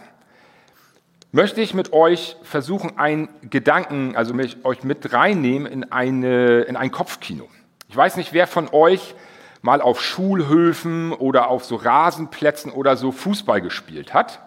möchte 1.32 1.62
ich 1.62 1.74
mit 1.74 1.94
euch 1.94 2.36
versuchen, 2.44 2.98
einen 2.98 3.30
Gedanken, 3.50 4.16
also 4.16 4.34
mich, 4.34 4.64
euch 4.66 4.84
mit 4.84 5.14
reinnehmen 5.14 5.72
in, 5.72 5.92
eine, 5.92 6.62
in 6.62 6.76
ein 6.76 6.92
Kopfkino. 6.92 7.48
Ich 7.88 7.96
weiß 7.96 8.18
nicht, 8.18 8.34
wer 8.34 8.48
von 8.48 8.70
euch 8.72 9.16
mal 9.64 9.82
auf 9.82 10.00
Schulhöfen 10.00 11.12
oder 11.12 11.48
auf 11.48 11.66
so 11.66 11.76
Rasenplätzen 11.76 12.72
oder 12.72 12.96
so 12.96 13.12
Fußball 13.12 13.62
gespielt 13.62 14.14
hat, 14.14 14.40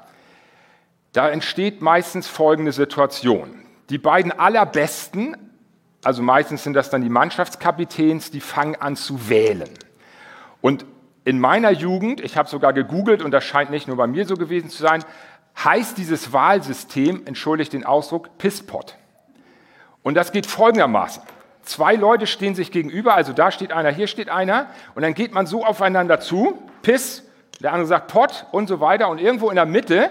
da 1.13 1.29
entsteht 1.29 1.83
meistens 1.83 2.29
folgende 2.29 2.71
Situation. 2.71 3.63
Die 3.91 3.99
beiden 3.99 4.31
allerbesten 4.31 5.37
also 6.07 6.23
meistens 6.23 6.63
sind 6.63 6.75
das 6.75 6.89
dann 6.89 7.03
die 7.03 7.09
Mannschaftskapitäns, 7.09 8.31
die 8.31 8.41
fangen 8.41 8.77
an 8.77 8.95
zu 8.95 9.29
wählen. 9.29 9.69
Und 10.61 10.85
in 11.25 11.41
meiner 11.41 11.73
Jugend, 11.73 12.21
ich 12.21 12.37
habe 12.37 12.49
sogar 12.49 12.73
gegoogelt 12.73 13.23
und 13.23 13.33
das 13.33 13.43
scheint 13.43 13.71
nicht 13.71 13.89
nur 13.89 13.97
bei 13.97 14.07
mir 14.07 14.25
so 14.25 14.37
gewesen 14.37 14.71
zu 14.71 14.81
sein, 14.81 15.05
heißt 15.65 15.99
dieses 15.99 16.33
Wahlsystem, 16.33 17.23
entschuldigt 17.27 17.73
den 17.73 17.85
Ausdruck, 17.85 18.39
Pisspot. 18.39 18.97
Und 20.05 20.15
das 20.15 20.31
geht 20.31 20.47
folgendermaßen. 20.47 21.25
Zwei 21.67 21.97
Leute 21.97 22.27
stehen 22.27 22.55
sich 22.55 22.71
gegenüber, 22.71 23.15
also 23.15 23.33
da 23.33 23.51
steht 23.51 23.73
einer, 23.73 23.91
hier 23.91 24.07
steht 24.07 24.31
einer, 24.31 24.71
und 24.95 25.03
dann 25.03 25.15
geht 25.15 25.35
man 25.35 25.47
so 25.47 25.65
aufeinander 25.65 26.21
zu, 26.21 26.57
Piss, 26.83 27.25
der 27.61 27.73
andere 27.73 27.89
sagt 27.89 28.07
Pott 28.09 28.47
und 28.53 28.69
so 28.69 28.81
weiter, 28.81 29.09
und 29.09 29.21
irgendwo 29.21 29.51
in 29.51 29.57
der 29.57 29.67
Mitte 29.67 30.11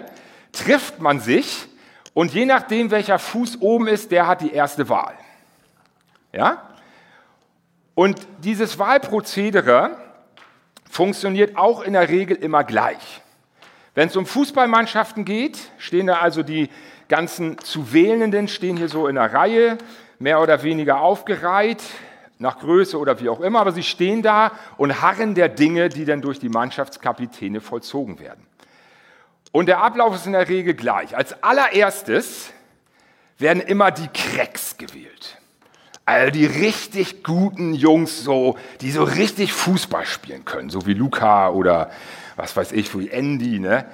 trifft 0.52 1.00
man 1.00 1.22
sich, 1.22 1.68
und 2.14 2.34
je 2.34 2.46
nachdem, 2.46 2.92
welcher 2.92 3.20
Fuß 3.20 3.62
oben 3.62 3.88
ist, 3.88 4.12
der 4.12 4.28
hat 4.28 4.42
die 4.42 4.54
erste 4.54 4.88
Wahl. 4.88 5.14
Ja? 6.32 6.70
Und 7.94 8.20
dieses 8.40 8.78
Wahlprozedere 8.78 9.98
funktioniert 10.90 11.58
auch 11.58 11.82
in 11.82 11.94
der 11.94 12.08
Regel 12.08 12.38
immer 12.38 12.64
gleich. 12.64 13.22
Wenn 13.96 14.10
es 14.10 14.16
um 14.18 14.26
Fußballmannschaften 14.26 15.24
geht, 15.24 15.58
stehen 15.78 16.08
da 16.08 16.18
also 16.18 16.44
die 16.44 16.70
ganzen 17.08 17.58
zu 17.60 17.94
Wählenden, 17.94 18.50
stehen 18.50 18.76
hier 18.78 18.90
so 18.90 19.08
in 19.08 19.16
der 19.16 19.34
Reihe, 19.34 19.78
mehr 20.19 20.41
oder 20.41 20.63
weniger 20.63 21.01
aufgereiht, 21.01 21.84
nach 22.38 22.60
Größe 22.60 22.98
oder 22.98 23.19
wie 23.19 23.29
auch 23.29 23.39
immer, 23.39 23.62
aber 23.62 23.72
sie 23.72 23.84
stehen 23.84 24.22
da 24.22 24.51
und 24.77 25.01
harren 25.01 25.36
der 25.36 25.50
Dinge, 25.50 25.89
die 25.89 26.05
dann 26.05 26.22
durch 26.22 26.39
die 26.39 26.50
Mannschaftskapitäne 26.50 27.62
vollzogen 27.62 28.19
werden. 28.19 28.45
Und 29.51 29.67
der 29.67 29.81
Ablauf 29.81 30.15
ist 30.15 30.25
in 30.25 30.34
der 30.34 30.50
Regel 30.50 30.74
gleich. 30.74 31.15
Als 31.15 31.41
allererstes 31.41 32.51
werden 33.38 33.62
immer 33.62 33.91
die 33.91 34.10
Cracks 34.10 34.77
gewählt. 34.77 35.38
Also 36.03 36.31
die 36.31 36.45
richtig 36.45 37.24
guten 37.24 37.74
Jungs, 37.74 38.24
so, 38.24 38.57
die 38.81 38.91
so 38.91 39.03
richtig 39.03 39.53
Fußball 39.53 40.05
spielen 40.05 40.45
können, 40.45 40.69
so 40.69 40.86
wie 40.86 40.93
Luca 40.93 41.50
oder 41.50 41.89
was 42.36 42.55
weiß 42.55 42.74
ich, 42.74 42.98
wie 42.98 43.10
Andy. 43.10 43.60
Ne? 43.60 43.86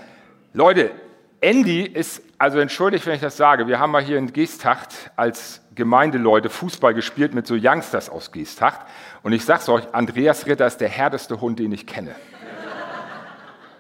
Leute, 0.53 0.91
Andy 1.39 1.83
ist, 1.83 2.21
also 2.41 2.57
entschuldigt, 2.57 3.05
wenn 3.05 3.13
ich 3.13 3.21
das 3.21 3.37
sage, 3.37 3.67
wir 3.67 3.77
haben 3.77 3.91
mal 3.91 4.01
hier 4.01 4.17
in 4.17 4.33
Geesthacht 4.33 5.11
als 5.15 5.61
Gemeindeleute 5.75 6.49
Fußball 6.49 6.95
gespielt 6.95 7.35
mit 7.35 7.45
so 7.45 7.53
Youngsters 7.55 8.09
aus 8.09 8.31
Geesthacht. 8.31 8.81
Und 9.21 9.31
ich 9.31 9.45
sag's 9.45 9.69
euch, 9.69 9.83
Andreas 9.93 10.47
Ritter 10.47 10.65
ist 10.65 10.77
der 10.77 10.89
härteste 10.89 11.39
Hund, 11.39 11.59
den 11.59 11.71
ich 11.71 11.85
kenne. 11.85 12.15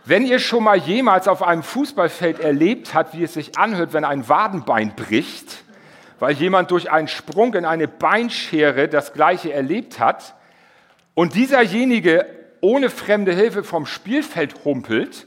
Wenn 0.05 0.27
ihr 0.27 0.37
schon 0.37 0.63
mal 0.63 0.77
jemals 0.77 1.27
auf 1.27 1.41
einem 1.41 1.63
Fußballfeld 1.63 2.39
erlebt 2.39 2.93
habt, 2.93 3.15
wie 3.15 3.23
es 3.23 3.33
sich 3.33 3.57
anhört, 3.57 3.93
wenn 3.93 4.05
ein 4.05 4.29
Wadenbein 4.29 4.95
bricht, 4.95 5.63
weil 6.19 6.33
jemand 6.33 6.69
durch 6.69 6.91
einen 6.91 7.07
Sprung 7.07 7.55
in 7.55 7.65
eine 7.65 7.87
Beinschere 7.87 8.87
das 8.87 9.13
gleiche 9.13 9.51
erlebt 9.51 9.99
hat 9.99 10.35
und 11.15 11.33
dieserjenige 11.33 12.27
ohne 12.61 12.91
fremde 12.91 13.33
Hilfe 13.33 13.63
vom 13.63 13.87
Spielfeld 13.87 14.65
humpelt 14.65 15.25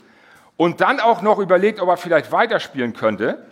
und 0.56 0.80
dann 0.80 1.00
auch 1.00 1.22
noch 1.22 1.38
überlegt, 1.38 1.80
ob 1.80 1.88
er 1.88 1.96
vielleicht 1.96 2.30
weiterspielen 2.32 2.92
könnte, 2.92 3.44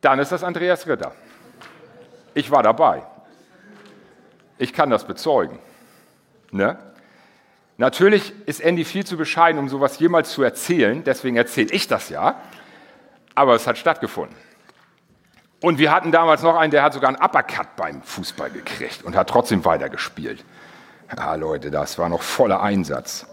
dann 0.00 0.18
ist 0.18 0.32
das 0.32 0.44
Andreas 0.44 0.86
Ritter. 0.86 1.12
Ich 2.34 2.50
war 2.50 2.62
dabei. 2.62 3.04
Ich 4.58 4.72
kann 4.72 4.90
das 4.90 5.06
bezeugen. 5.06 5.58
Ne? 6.50 6.78
Natürlich 7.76 8.32
ist 8.46 8.60
Andy 8.60 8.84
viel 8.84 9.04
zu 9.04 9.16
bescheiden, 9.16 9.58
um 9.58 9.68
sowas 9.68 9.98
jemals 9.98 10.30
zu 10.30 10.42
erzählen, 10.42 11.02
deswegen 11.04 11.36
erzähle 11.36 11.72
ich 11.72 11.88
das 11.88 12.08
ja. 12.08 12.40
Aber 13.34 13.54
es 13.54 13.66
hat 13.66 13.78
stattgefunden. 13.78 14.36
Und 15.60 15.78
wir 15.78 15.90
hatten 15.92 16.12
damals 16.12 16.42
noch 16.42 16.56
einen, 16.56 16.70
der 16.70 16.82
hat 16.82 16.92
sogar 16.92 17.08
einen 17.08 17.18
Uppercut 17.20 17.74
beim 17.76 18.02
Fußball 18.02 18.50
gekriegt 18.50 19.02
und 19.02 19.16
hat 19.16 19.30
trotzdem 19.30 19.64
weitergespielt. 19.64 20.44
Ja, 21.16 21.34
Leute, 21.34 21.70
das 21.70 21.98
war 21.98 22.08
noch 22.08 22.22
voller 22.22 22.62
Einsatz. 22.62 23.26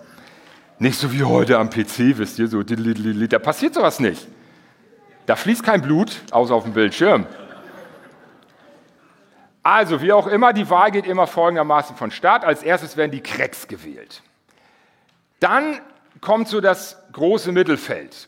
Nicht 0.81 0.97
so 0.97 1.13
wie 1.13 1.23
heute 1.23 1.59
am 1.59 1.69
PC, 1.69 2.17
wisst 2.17 2.39
ihr, 2.39 2.47
so, 2.47 2.63
da 2.63 3.37
passiert 3.37 3.75
sowas 3.75 3.99
nicht. 3.99 4.27
Da 5.27 5.35
fließt 5.35 5.61
kein 5.61 5.83
Blut, 5.83 6.23
außer 6.31 6.55
auf 6.55 6.63
dem 6.63 6.73
Bildschirm. 6.73 7.27
Also, 9.61 10.01
wie 10.01 10.11
auch 10.11 10.25
immer, 10.25 10.53
die 10.53 10.71
Wahl 10.71 10.89
geht 10.89 11.05
immer 11.05 11.27
folgendermaßen 11.27 11.95
von 11.95 12.09
Start. 12.09 12.43
Als 12.43 12.63
erstes 12.63 12.97
werden 12.97 13.11
die 13.11 13.21
Cracks 13.21 13.67
gewählt. 13.67 14.23
Dann 15.39 15.79
kommt 16.19 16.47
so 16.47 16.61
das 16.61 16.97
große 17.11 17.51
Mittelfeld. 17.51 18.27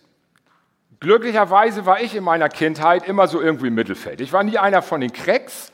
Glücklicherweise 1.00 1.88
war 1.88 2.02
ich 2.02 2.16
in 2.16 2.24
meiner 2.24 2.50
Kindheit 2.50 3.08
immer 3.08 3.28
so 3.28 3.42
irgendwie 3.42 3.70
im 3.70 3.74
Mittelfeld. 3.74 4.22
Ich 4.22 4.32
war 4.32 4.44
nie 4.44 4.60
einer 4.60 4.84
von 4.84 5.02
den 5.02 5.12
Cracks. 5.12 5.72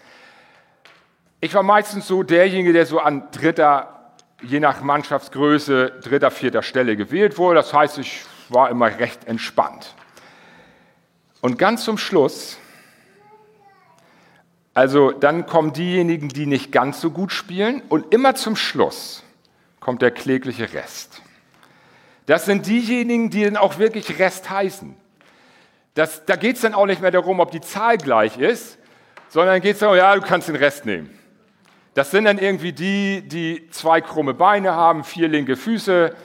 Ich 1.41 1.53
war 1.53 1.63
meistens 1.63 2.07
so 2.07 2.23
derjenige, 2.23 2.71
der 2.71 2.85
so 2.85 2.99
an 3.01 3.27
dritter 3.33 3.98
je 4.41 4.59
nach 4.59 4.81
Mannschaftsgröße 4.81 5.99
dritter, 6.03 6.31
vierter 6.31 6.63
Stelle 6.63 6.95
gewählt 6.95 7.37
wurde. 7.37 7.55
Das 7.55 7.73
heißt, 7.73 7.97
ich 7.97 8.23
war 8.49 8.69
immer 8.69 8.87
recht 8.87 9.25
entspannt. 9.25 9.93
Und 11.41 11.57
ganz 11.57 11.83
zum 11.83 11.97
Schluss, 11.97 12.57
also 14.73 15.11
dann 15.11 15.45
kommen 15.45 15.73
diejenigen, 15.73 16.29
die 16.29 16.45
nicht 16.45 16.71
ganz 16.71 17.01
so 17.01 17.11
gut 17.11 17.31
spielen 17.31 17.81
und 17.89 18.13
immer 18.13 18.35
zum 18.35 18.55
Schluss 18.55 19.23
kommt 19.79 20.01
der 20.01 20.11
klägliche 20.11 20.73
Rest. 20.73 21.21
Das 22.25 22.45
sind 22.45 22.67
diejenigen, 22.67 23.29
die 23.29 23.43
dann 23.43 23.57
auch 23.57 23.79
wirklich 23.79 24.19
Rest 24.19 24.49
heißen. 24.49 24.95
Das, 25.95 26.25
da 26.25 26.35
geht 26.35 26.57
es 26.57 26.61
dann 26.61 26.75
auch 26.75 26.85
nicht 26.85 27.01
mehr 27.01 27.11
darum, 27.11 27.39
ob 27.39 27.51
die 27.51 27.61
Zahl 27.61 27.97
gleich 27.97 28.37
ist, 28.37 28.77
sondern 29.29 29.61
geht 29.61 29.73
es 29.73 29.79
darum, 29.79 29.97
ja, 29.97 30.15
du 30.15 30.21
kannst 30.21 30.47
den 30.47 30.55
Rest 30.55 30.85
nehmen. 30.85 31.18
Das 31.93 32.11
sind 32.11 32.25
dann 32.25 32.37
irgendwie 32.37 32.71
die, 32.71 33.27
die 33.27 33.67
zwei 33.71 34.01
krumme 34.01 34.33
Beine 34.33 34.73
haben, 34.73 35.03
vier 35.03 35.27
linke 35.27 35.55
Füße. 35.55 36.15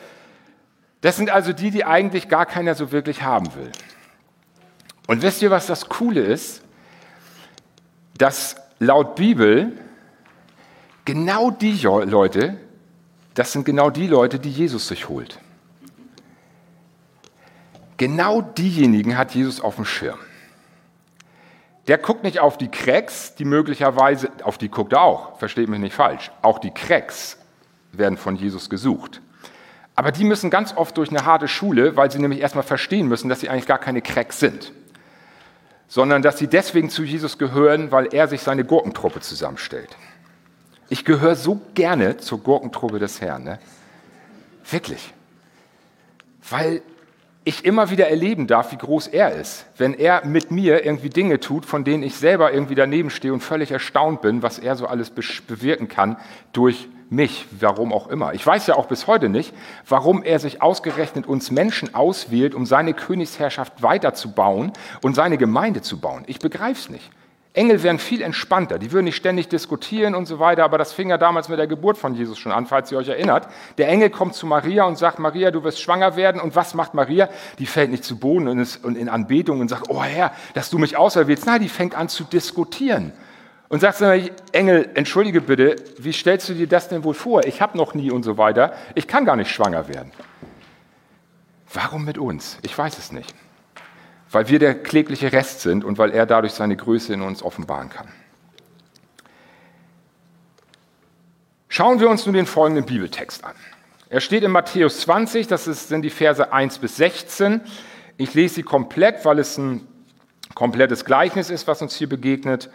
Das 1.01 1.17
sind 1.17 1.31
also 1.31 1.53
die, 1.53 1.71
die 1.71 1.85
eigentlich 1.85 2.29
gar 2.29 2.47
keiner 2.47 2.75
so 2.75 2.93
wirklich 2.93 3.23
haben 3.23 3.55
will. 3.55 3.73
Und 5.07 5.23
wisst 5.23 5.43
ihr, 5.43 5.51
was 5.51 5.67
das 5.67 5.89
Coole 5.89 6.21
ist? 6.21 6.63
Dass 8.17 8.57
laut 8.79 9.17
Bibel 9.17 9.73
genau 11.05 11.51
die 11.51 11.73
Leute, 11.83 12.57
das 13.35 13.53
sind 13.53 13.65
genau 13.65 13.91
die 13.91 14.07
Leute, 14.07 14.39
die 14.39 14.51
Jesus 14.51 14.89
sich 14.89 15.09
holt. 15.09 15.41
Genau 17.97 18.43
diejenigen 18.43 19.17
hat 19.17 19.35
Jesus 19.35 19.61
auf 19.61 19.77
dem 19.77 19.85
Schirm 19.85 20.19
der 21.87 21.99
guckt 21.99 22.25
nicht 22.25 22.41
auf 22.41 22.57
die 22.57 22.71
Cracks, 22.71 23.35
die 23.35 23.45
möglicherweise, 23.45 24.31
auf 24.43 24.59
die 24.59 24.71
guckt 24.71 24.93
er 24.93 25.03
auch, 25.03 25.39
versteht 25.39 25.69
mich 25.69 25.81
nicht 25.81 25.95
falsch, 25.95 26.31
auch 26.43 26.59
die 26.59 26.71
Cracks 26.71 27.39
werden 27.93 28.17
von 28.17 28.37
Jesus 28.37 28.71
gesucht. 28.71 29.21
Aber 29.95 30.11
die 30.11 30.25
müssen 30.25 30.51
ganz 30.51 30.77
oft 30.77 30.97
durch 30.97 31.11
eine 31.11 31.25
harte 31.25 31.47
Schule, 31.47 31.97
weil 31.97 32.11
sie 32.11 32.19
nämlich 32.19 32.41
erstmal 32.41 32.65
verstehen 32.65 33.07
müssen, 33.07 33.29
dass 33.29 33.41
sie 33.41 33.49
eigentlich 33.49 33.67
gar 33.67 33.79
keine 33.79 34.03
Cracks 34.03 34.41
sind, 34.41 34.73
sondern 35.87 36.23
dass 36.23 36.39
sie 36.39 36.49
deswegen 36.49 36.91
zu 36.91 37.05
Jesus 37.05 37.39
gehören, 37.39 37.93
weil 37.93 38.13
er 38.13 38.27
sich 38.27 38.43
seine 38.43 38.65
Gurkentruppe 38.65 39.21
zusammenstellt. 39.21 39.97
Ich 40.89 41.05
gehöre 41.05 41.37
so 41.37 41.61
gerne 41.75 42.17
zur 42.17 42.41
Gurkentruppe 42.41 42.99
des 42.99 43.21
Herrn, 43.21 43.45
ne? 43.45 43.59
wirklich, 44.69 45.13
weil 46.49 46.83
ich 47.45 47.65
immer 47.65 47.91
wieder 47.91 48.09
erleben 48.09 48.47
darf, 48.47 48.73
wie 48.73 48.77
groß 48.77 49.09
er 49.09 49.33
ist. 49.33 49.67
Wenn 49.77 49.95
er 49.95 50.25
mit 50.25 50.51
mir 50.51 50.85
irgendwie 50.85 51.11
Dinge 51.11 51.41
tut, 51.41 51.67
von 51.67 51.85
denen 51.85 52.03
ich 52.03 52.17
selber 52.17 52.53
irgendwie 52.53 52.75
daneben 52.75 53.11
stehe 53.11 53.33
und 53.33 53.41
völlig 53.41 53.71
erstaunt 53.71 54.23
bin, 54.23 54.43
was 54.43 54.59
er 54.59 54.77
so 54.77 54.87
alles 54.87 55.11
bewirken 55.11 55.89
kann 55.89 56.17
durch 56.53 56.89
mich, 57.11 57.47
warum 57.61 57.93
auch 57.93 58.09
immer. 58.09 58.33
Ich 58.33 58.47
weiß 58.47 58.67
ja 58.67 58.77
auch 58.77 58.87
bis 58.87 59.07
heute 59.07 59.29
nicht, 59.29 59.53
warum 59.87 60.23
er 60.23 60.39
sich 60.39 60.63
ausgerechnet 60.63 61.27
uns 61.27 61.51
Menschen 61.51 61.95
auswählt, 61.95 62.55
um 62.55 62.65
seine 62.65 62.95
Königsherrschaft 62.95 63.83
weiterzubauen 63.83 64.73
und 65.03 65.15
seine 65.15 65.37
Gemeinde 65.37 65.83
zu 65.83 66.01
bauen. 66.01 66.25
Ich 66.27 66.39
begreife 66.39 66.81
es 66.81 66.89
nicht. 66.89 67.11
Engel 67.57 67.85
wären 67.85 68.01
viel 68.01 68.21
entspannter, 68.21 68.81
die 68.81 68.91
würden 68.91 69.05
nicht 69.05 69.15
ständig 69.15 69.49
diskutieren 69.49 70.17
und 70.17 70.27
so 70.27 70.41
weiter, 70.41 70.65
aber 70.65 70.77
das 70.77 70.93
fing 70.93 71.11
ja 71.11 71.19
damals 71.19 71.49
mit 71.49 71.57
der 71.57 71.69
Geburt 71.69 71.97
von 71.97 72.13
Jesus 72.17 72.37
schon 72.37 72.51
an, 72.51 72.67
falls 72.67 72.91
ihr 72.91 72.99
euch 72.99 73.07
erinnert. 73.07 73.47
Der 73.79 73.89
Engel 73.89 74.11
kommt 74.11 74.35
zu 74.35 74.45
Maria 74.45 74.83
und 74.87 74.99
sagt, 74.99 75.21
Maria, 75.21 75.53
du 75.53 75.63
wirst 75.63 75.81
schwanger 75.81 76.17
werden 76.17 76.41
und 76.41 76.57
was 76.57 76.75
macht 76.75 76.95
Maria? 76.95 77.29
Die 77.61 77.67
fällt 77.67 77.93
nicht 77.93 78.03
zu 78.03 78.19
Boden 78.19 78.49
und 78.49 78.97
in 78.97 79.09
Anbetung 79.09 79.61
und 79.61 79.69
sagt, 79.69 79.89
oh 79.89 80.03
Herr, 80.03 80.33
dass 80.55 80.69
du 80.69 80.79
mich 80.79 80.97
auserwählst. 80.97 81.47
Nein, 81.47 81.63
die 81.63 81.69
fängt 81.69 81.95
an 81.95 82.09
zu 82.09 82.25
diskutieren 82.25 83.13
und 83.69 83.79
sagt, 83.79 84.03
Engel, 84.51 84.91
entschuldige 84.95 85.41
bitte, 85.41 85.77
wie 85.99 86.13
stellst 86.13 86.49
du 86.49 86.55
dir 86.55 86.67
das 86.67 86.89
denn 86.89 87.05
wohl 87.05 87.15
vor? 87.15 87.47
Ich 87.47 87.63
habe 87.63 87.79
noch 87.79 87.95
nie 87.95 88.11
und 88.11 88.25
so 88.25 88.37
weiter, 88.37 88.75
ich 88.97 89.07
kann 89.07 89.25
gar 89.25 89.37
nicht 89.37 89.53
schwanger 89.53 89.87
werden. 89.87 90.11
Warum 91.73 92.05
mit 92.05 92.19
uns? 92.19 92.59
Ich 92.63 92.77
weiß 92.77 92.99
es 92.99 93.13
nicht 93.13 93.33
weil 94.35 94.49
wir 94.49 94.59
der 94.59 94.75
klägliche 94.75 95.33
Rest 95.33 95.61
sind 95.61 95.85
und 95.85 95.97
weil 95.97 96.11
er 96.11 96.27
dadurch 96.27 96.53
seine 96.53 96.77
Größe 96.77 97.15
in 97.15 97.23
uns 97.23 97.43
offenbaren 97.43 97.89
kann. 97.89 98.09
Schauen 101.69 102.01
wir 102.01 102.11
uns 102.11 102.27
nun 102.27 102.35
den 102.35 102.47
folgenden 102.47 102.85
Bibeltext 102.85 103.45
an. 103.45 103.55
Er 104.09 104.21
steht 104.21 104.43
in 104.43 104.51
Matthäus 104.51 105.01
20, 105.01 105.47
das 105.47 105.65
sind 105.65 106.03
die 106.03 106.11
Verse 106.11 106.53
1 106.53 106.79
bis 106.79 106.97
16. 106.97 107.61
Ich 108.17 108.35
lese 108.35 108.57
sie 108.57 108.63
komplett, 108.63 109.25
weil 109.25 109.39
es 109.39 109.57
ein 109.57 109.87
komplettes 110.55 111.05
Gleichnis 111.05 111.49
ist, 111.49 111.67
was 111.69 111.81
uns 111.81 111.95
hier 111.95 112.09
begegnet. 112.09 112.71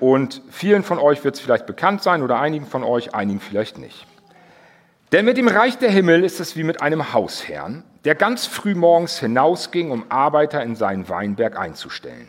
Und 0.00 0.42
vielen 0.50 0.82
von 0.82 0.98
euch 0.98 1.22
wird 1.22 1.36
es 1.36 1.40
vielleicht 1.40 1.66
bekannt 1.66 2.02
sein 2.02 2.22
oder 2.22 2.40
einigen 2.40 2.66
von 2.66 2.82
euch, 2.82 3.14
einigen 3.14 3.40
vielleicht 3.40 3.78
nicht. 3.78 4.07
Denn 5.12 5.24
mit 5.24 5.38
dem 5.38 5.48
Reich 5.48 5.78
der 5.78 5.90
Himmel 5.90 6.22
ist 6.22 6.38
es 6.38 6.56
wie 6.56 6.64
mit 6.64 6.82
einem 6.82 7.12
Hausherrn, 7.14 7.82
der 8.04 8.14
ganz 8.14 8.46
früh 8.46 8.74
morgens 8.74 9.18
hinausging, 9.18 9.90
um 9.90 10.10
Arbeiter 10.10 10.62
in 10.62 10.76
seinen 10.76 11.08
Weinberg 11.08 11.58
einzustellen. 11.58 12.28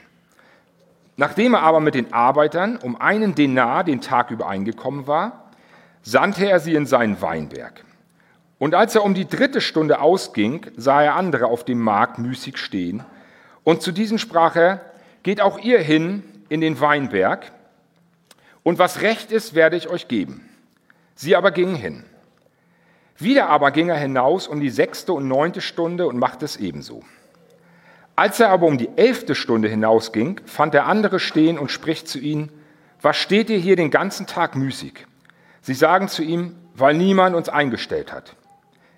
Nachdem 1.17 1.53
er 1.53 1.63
aber 1.63 1.81
mit 1.81 1.95
den 1.95 2.13
Arbeitern 2.13 2.77
um 2.77 2.99
einen 2.99 3.35
Denar 3.35 3.83
den 3.83 3.99
Tag 3.99 4.31
über 4.31 4.47
eingekommen 4.47 5.07
war, 5.07 5.51
sandte 6.01 6.49
er 6.49 6.61
sie 6.61 6.75
in 6.75 6.85
seinen 6.85 7.21
Weinberg. 7.21 7.83
Und 8.57 8.73
als 8.73 8.95
er 8.95 9.03
um 9.03 9.13
die 9.13 9.27
dritte 9.27 9.59
Stunde 9.59 9.99
ausging, 9.99 10.65
sah 10.77 11.03
er 11.03 11.15
andere 11.15 11.47
auf 11.47 11.65
dem 11.65 11.79
Markt 11.79 12.19
müßig 12.19 12.57
stehen. 12.57 13.03
Und 13.65 13.81
zu 13.81 13.91
diesen 13.91 14.17
sprach 14.17 14.55
er, 14.55 14.81
geht 15.23 15.41
auch 15.41 15.59
ihr 15.59 15.79
hin 15.79 16.23
in 16.47 16.61
den 16.61 16.79
Weinberg, 16.79 17.51
und 18.63 18.77
was 18.77 19.01
recht 19.01 19.31
ist, 19.31 19.55
werde 19.55 19.77
ich 19.77 19.89
euch 19.89 20.07
geben. 20.07 20.47
Sie 21.15 21.35
aber 21.35 21.51
gingen 21.51 21.75
hin. 21.75 22.03
Wieder 23.19 23.49
aber 23.49 23.71
ging 23.71 23.89
er 23.89 23.97
hinaus 23.97 24.47
um 24.47 24.61
die 24.61 24.69
sechste 24.69 25.11
und 25.11 25.27
neunte 25.27 25.59
Stunde 25.59 26.07
und 26.07 26.17
machte 26.17 26.45
es 26.45 26.55
ebenso. 26.55 27.03
Als 28.15 28.39
er 28.39 28.49
aber 28.49 28.65
um 28.65 28.77
die 28.77 28.89
elfte 28.95 29.35
Stunde 29.35 29.67
hinausging, 29.67 30.41
fand 30.45 30.73
er 30.73 30.87
andere 30.87 31.19
stehen 31.19 31.59
und 31.59 31.69
spricht 31.69 32.07
zu 32.07 32.17
ihnen, 32.17 32.49
was 33.01 33.17
steht 33.17 33.49
ihr 33.49 33.57
hier 33.57 33.75
den 33.75 33.91
ganzen 33.91 34.25
Tag 34.25 34.55
müßig? 34.55 35.05
Sie 35.61 35.73
sagen 35.73 36.07
zu 36.07 36.23
ihm, 36.23 36.55
weil 36.73 36.95
niemand 36.95 37.35
uns 37.35 37.49
eingestellt 37.49 38.13
hat. 38.13 38.35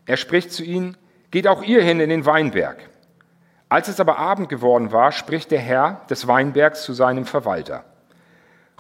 Er 0.05 0.17
spricht 0.17 0.51
zu 0.51 0.63
ihnen, 0.63 0.97
geht 1.31 1.47
auch 1.47 1.63
ihr 1.63 1.81
hin 1.81 1.99
in 1.99 2.09
den 2.09 2.25
Weinberg. 2.25 2.77
Als 3.69 3.87
es 3.87 3.99
aber 3.99 4.17
Abend 4.19 4.49
geworden 4.49 4.91
war, 4.91 5.11
spricht 5.11 5.49
der 5.49 5.59
Herr 5.59 6.01
des 6.09 6.27
Weinbergs 6.27 6.83
zu 6.83 6.93
seinem 6.93 7.25
Verwalter. 7.25 7.85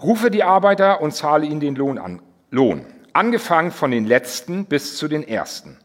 Rufe 0.01 0.29
die 0.29 0.43
Arbeiter 0.43 1.01
und 1.01 1.13
zahle 1.13 1.45
ihnen 1.45 1.59
den 1.59 1.75
Lohn 1.75 1.97
an, 1.97 2.21
Lohn, 2.49 2.85
angefangen 3.13 3.71
von 3.71 3.91
den 3.91 4.05
letzten 4.05 4.65
bis 4.65 4.97
zu 4.97 5.07
den 5.07 5.27
ersten. 5.27 5.77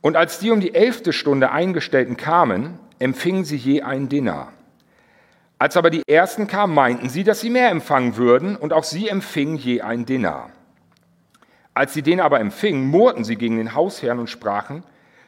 Und 0.00 0.16
als 0.16 0.38
die 0.38 0.50
um 0.50 0.60
die 0.60 0.74
elfte 0.74 1.12
Stunde 1.12 1.50
Eingestellten 1.50 2.16
kamen, 2.16 2.78
empfingen 2.98 3.44
sie 3.44 3.56
je 3.56 3.82
einen 3.82 4.08
Dinar. 4.08 4.52
Als 5.58 5.76
aber 5.76 5.90
die 5.90 6.02
ersten 6.06 6.46
kamen, 6.46 6.74
meinten 6.74 7.08
sie, 7.08 7.24
dass 7.24 7.40
sie 7.40 7.50
mehr 7.50 7.70
empfangen 7.70 8.16
würden, 8.16 8.56
und 8.56 8.72
auch 8.72 8.84
sie 8.84 9.08
empfingen 9.08 9.56
je 9.56 9.80
einen 9.80 10.04
Dinar. 10.04 10.50
Als 11.72 11.94
sie 11.94 12.02
den 12.02 12.20
aber 12.20 12.40
empfingen, 12.40 12.88
murrten 12.88 13.24
sie 13.24 13.36
gegen 13.36 13.56
den 13.56 13.74
Hausherrn 13.74 14.18
und 14.18 14.30
sprachen, 14.30 14.82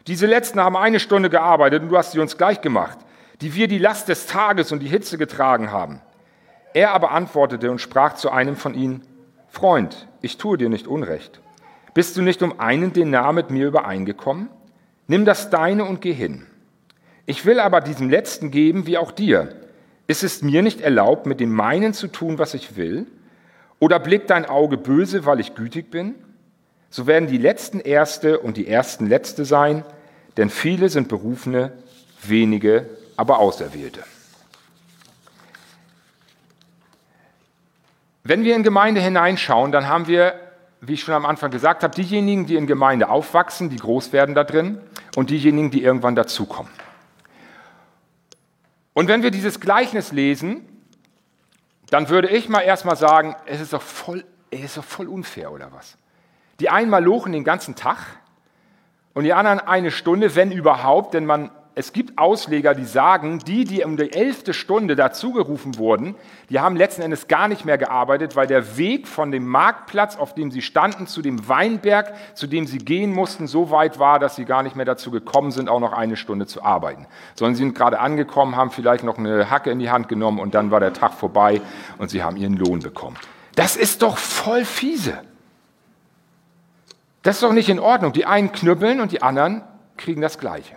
diese 0.07 0.27
letzten 0.27 0.61
haben 0.61 0.77
eine 0.77 1.01
Stunde 1.01 1.29
gearbeitet 1.29 1.83
und 1.83 1.91
du 1.91 1.99
hast 1.99 2.13
sie 2.13 2.21
uns 2.21 2.39
gleich 2.39 2.63
gemacht, 2.63 2.99
die 3.43 3.55
wir 3.55 3.69
die 3.69 3.79
Last 3.79 4.09
des 4.09 4.27
Tages 4.27 4.73
und 4.73 4.81
die 4.81 4.89
Hitze 4.89 5.19
getragen 5.19 5.71
haben. 5.71 6.01
Er 6.73 6.93
aber 6.93 7.11
antwortete 7.11 7.71
und 7.71 7.81
sprach 7.81 8.15
zu 8.15 8.31
einem 8.31 8.57
von 8.57 8.75
ihnen, 8.75 9.03
Freund, 9.49 10.08
ich 10.21 10.39
tue 10.39 10.59
dir 10.59 10.69
nicht 10.69 10.87
Unrecht. 10.87 11.41
Bist 11.95 12.17
du 12.17 12.23
nicht 12.23 12.43
um 12.43 12.61
einen 12.61 12.93
Denar 12.93 13.33
mit 13.33 13.51
mir 13.51 13.67
übereingekommen? 13.67 14.49
Nimm 15.07 15.25
das 15.25 15.51
deine 15.51 15.85
und 15.85 16.01
geh 16.01 16.13
hin. 16.13 16.47
Ich 17.27 17.45
will 17.45 17.61
aber 17.61 17.81
diesem 17.81 18.09
Letzten 18.09 18.51
geben, 18.51 18.87
wie 18.87 18.99
auch 18.99 19.11
dir. 19.11 19.55
Ist 20.07 20.25
es 20.25 20.43
mir 20.43 20.63
nicht 20.63 20.81
erlaubt, 20.81 21.27
mit 21.27 21.41
dem 21.41 21.53
meinen 21.53 21.93
zu 21.93 22.09
tun, 22.09 22.39
was 22.39 22.55
ich 22.55 22.77
will? 22.77 23.07
Oder 23.79 24.01
blickt 24.01 24.31
dein 24.31 24.47
Auge 24.47 24.77
böse, 24.77 25.27
weil 25.27 25.41
ich 25.41 25.55
gütig 25.55 25.91
bin? 25.91 26.15
So 26.91 27.07
werden 27.07 27.29
die 27.29 27.39
Letzten 27.39 27.81
Erste 27.81 28.39
und 28.39 28.57
die 28.57 28.67
Ersten 28.67 29.07
Letzte 29.07 29.45
sein, 29.45 29.85
denn 30.37 30.51
viele 30.51 30.89
sind 30.89 31.09
Berufene, 31.09 31.73
wenige 32.23 32.89
aber 33.17 33.41
Auserwählte. 33.41 34.01
Wenn 38.29 38.45
wir 38.45 38.55
in 38.55 38.63
Gemeinde 38.63 39.01
hineinschauen, 39.01 39.73
dann 39.73 39.89
haben 39.89 40.07
wir, 40.07 40.35
wie 40.83 40.93
ich 40.93 41.01
schon 41.01 41.15
am 41.15 41.25
Anfang 41.25 41.51
gesagt 41.51 41.83
habe, 41.83 41.95
diejenigen, 41.95 42.45
die 42.45 42.57
in 42.57 42.67
Gemeinde 42.67 43.09
aufwachsen, 43.09 43.71
die 43.71 43.79
groß 43.79 44.13
werden 44.13 44.35
da 44.35 44.45
drin, 44.45 44.83
und 45.17 45.31
diejenigen, 45.31 45.71
die 45.71 45.83
irgendwann 45.83 46.15
dazukommen. 46.15 46.71
Und 48.93 49.09
wenn 49.09 49.23
wir 49.23 49.31
dieses 49.31 49.61
Gleichnis 49.61 50.13
lesen, 50.13 50.61
dann 51.89 52.11
würde 52.11 52.29
ich 52.29 52.51
mal 52.51 52.61
erstmal 52.61 52.97
sagen, 52.97 53.35
es 53.47 53.63
ist 53.63 53.73
doch 53.73 53.81
voll, 53.81 54.27
es 54.51 54.61
ist 54.61 54.77
doch 54.77 54.85
voll 54.85 55.09
unfair 55.09 55.51
oder 55.51 55.73
was? 55.73 55.97
Die 56.61 56.69
einen 56.69 56.91
mal 56.91 57.03
lochen 57.03 57.33
den 57.33 57.45
ganzen 57.45 57.77
Tag 57.77 57.97
und 59.15 59.25
die 59.25 59.33
anderen 59.33 59.59
eine 59.59 59.91
Stunde, 59.91 60.35
wenn 60.35 60.53
überhaupt, 60.53 61.15
denn 61.15 61.25
man 61.25 61.51
es 61.79 61.93
gibt 61.93 62.19
Ausleger, 62.19 62.75
die 62.75 62.85
sagen, 62.85 63.39
die, 63.39 63.63
die 63.63 63.85
um 63.85 63.97
die 63.97 64.13
elfte 64.13 64.53
Stunde 64.53 64.97
dazugerufen 64.97 65.79
wurden, 65.79 66.17
die 66.51 66.59
haben 66.59 66.75
letzten 66.75 67.03
Endes 67.03 67.29
gar 67.29 67.47
nicht 67.47 67.65
mehr 67.65 67.79
gearbeitet, 67.79 68.35
weil 68.35 68.49
der 68.49 68.77
Weg 68.77 69.07
von 69.07 69.31
dem 69.31 69.47
Marktplatz, 69.47 70.17
auf 70.17 70.35
dem 70.35 70.51
sie 70.51 70.61
standen, 70.61 71.07
zu 71.07 71.23
dem 71.23 71.49
Weinberg, 71.49 72.13
zu 72.35 72.49
dem 72.49 72.67
sie 72.67 72.79
gehen 72.79 73.15
mussten, 73.15 73.47
so 73.47 73.71
weit 73.71 74.01
war, 74.01 74.19
dass 74.19 74.35
sie 74.35 74.45
gar 74.45 74.65
nicht 74.65 74.75
mehr 74.75 74.87
dazu 74.87 75.13
gekommen 75.13 75.53
sind, 75.53 75.69
auch 75.69 75.79
noch 75.79 75.93
eine 75.93 76.17
Stunde 76.17 76.47
zu 76.49 76.65
arbeiten. 76.65 77.07
Sondern 77.37 77.55
sie 77.55 77.63
sind 77.63 77.77
gerade 77.77 78.01
angekommen, 78.01 78.57
haben 78.57 78.73
vielleicht 78.73 79.05
noch 79.05 79.17
eine 79.17 79.49
Hacke 79.49 79.71
in 79.71 79.79
die 79.79 79.89
Hand 79.89 80.09
genommen 80.09 80.41
und 80.41 80.57
dann 80.57 80.73
war 80.73 80.81
der 80.81 80.95
Tag 80.95 81.15
vorbei 81.15 81.61
und 81.99 82.11
sie 82.11 82.25
haben 82.25 82.37
ihren 82.37 82.55
Lohn 82.55 82.81
bekommen. 82.81 83.17
Das 83.55 83.77
ist 83.77 84.03
doch 84.03 84.19
voll 84.19 84.65
fiese. 84.65 85.21
Das 87.23 87.37
ist 87.37 87.45
doch 87.45 87.53
nicht 87.53 87.69
in 87.69 87.79
Ordnung. 87.79 88.13
Die 88.13 88.27
einen 88.27 88.51
knüppeln 88.51 88.99
und 88.99 89.13
die 89.13 89.23
anderen 89.23 89.63
kriegen 89.97 90.21
das 90.21 90.41
Gleiche. 90.41 90.75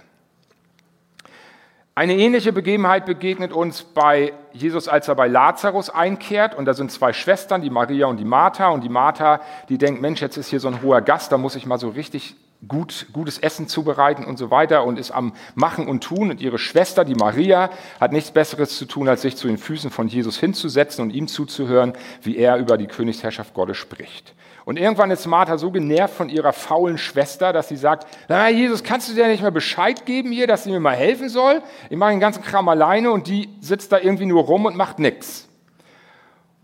Eine 1.93 2.15
ähnliche 2.15 2.53
Begebenheit 2.53 3.05
begegnet 3.05 3.51
uns 3.51 3.83
bei 3.83 4.31
Jesus, 4.53 4.87
als 4.87 5.09
er 5.09 5.15
bei 5.15 5.27
Lazarus 5.27 5.89
einkehrt. 5.89 6.55
Und 6.55 6.63
da 6.63 6.73
sind 6.73 6.89
zwei 6.89 7.11
Schwestern, 7.11 7.61
die 7.61 7.69
Maria 7.69 8.05
und 8.05 8.17
die 8.17 8.25
Martha. 8.25 8.69
Und 8.69 8.81
die 8.85 8.89
Martha, 8.89 9.41
die 9.67 9.77
denkt, 9.77 10.01
Mensch, 10.01 10.21
jetzt 10.21 10.37
ist 10.37 10.47
hier 10.47 10.61
so 10.61 10.69
ein 10.69 10.81
hoher 10.81 11.01
Gast, 11.01 11.33
da 11.33 11.37
muss 11.37 11.55
ich 11.55 11.65
mal 11.65 11.77
so 11.77 11.89
richtig 11.89 12.35
gut, 12.65 13.07
gutes 13.11 13.39
Essen 13.39 13.67
zubereiten 13.67 14.23
und 14.23 14.37
so 14.37 14.51
weiter 14.51 14.85
und 14.85 14.99
ist 14.99 15.11
am 15.11 15.33
Machen 15.55 15.89
und 15.89 16.01
Tun. 16.01 16.31
Und 16.31 16.39
ihre 16.39 16.59
Schwester, 16.59 17.03
die 17.03 17.15
Maria, 17.15 17.69
hat 17.99 18.13
nichts 18.13 18.31
Besseres 18.31 18.77
zu 18.77 18.85
tun, 18.85 19.09
als 19.09 19.23
sich 19.23 19.35
zu 19.35 19.47
den 19.47 19.57
Füßen 19.57 19.91
von 19.91 20.07
Jesus 20.07 20.39
hinzusetzen 20.39 21.03
und 21.03 21.09
ihm 21.09 21.27
zuzuhören, 21.27 21.91
wie 22.21 22.37
er 22.37 22.55
über 22.55 22.77
die 22.77 22.87
Königsherrschaft 22.87 23.53
Gottes 23.53 23.75
spricht. 23.75 24.33
Und 24.63 24.77
irgendwann 24.77 25.09
ist 25.09 25.25
Martha 25.25 25.57
so 25.57 25.71
genervt 25.71 26.13
von 26.13 26.29
ihrer 26.29 26.53
faulen 26.53 26.97
Schwester, 26.97 27.51
dass 27.51 27.67
sie 27.67 27.77
sagt, 27.77 28.07
na 28.27 28.49
Jesus, 28.49 28.83
kannst 28.83 29.09
du 29.09 29.15
dir 29.15 29.27
nicht 29.27 29.41
mal 29.41 29.51
Bescheid 29.51 30.05
geben 30.05 30.31
hier, 30.31 30.45
dass 30.45 30.65
sie 30.65 30.71
mir 30.71 30.79
mal 30.79 30.95
helfen 30.95 31.29
soll? 31.29 31.63
Ich 31.89 31.97
mache 31.97 32.11
den 32.11 32.19
ganzen 32.19 32.43
Kram 32.43 32.69
alleine 32.69 33.11
und 33.11 33.27
die 33.27 33.49
sitzt 33.59 33.91
da 33.91 33.97
irgendwie 33.97 34.27
nur 34.27 34.43
rum 34.43 34.65
und 34.65 34.75
macht 34.75 34.99
nichts. 34.99 35.47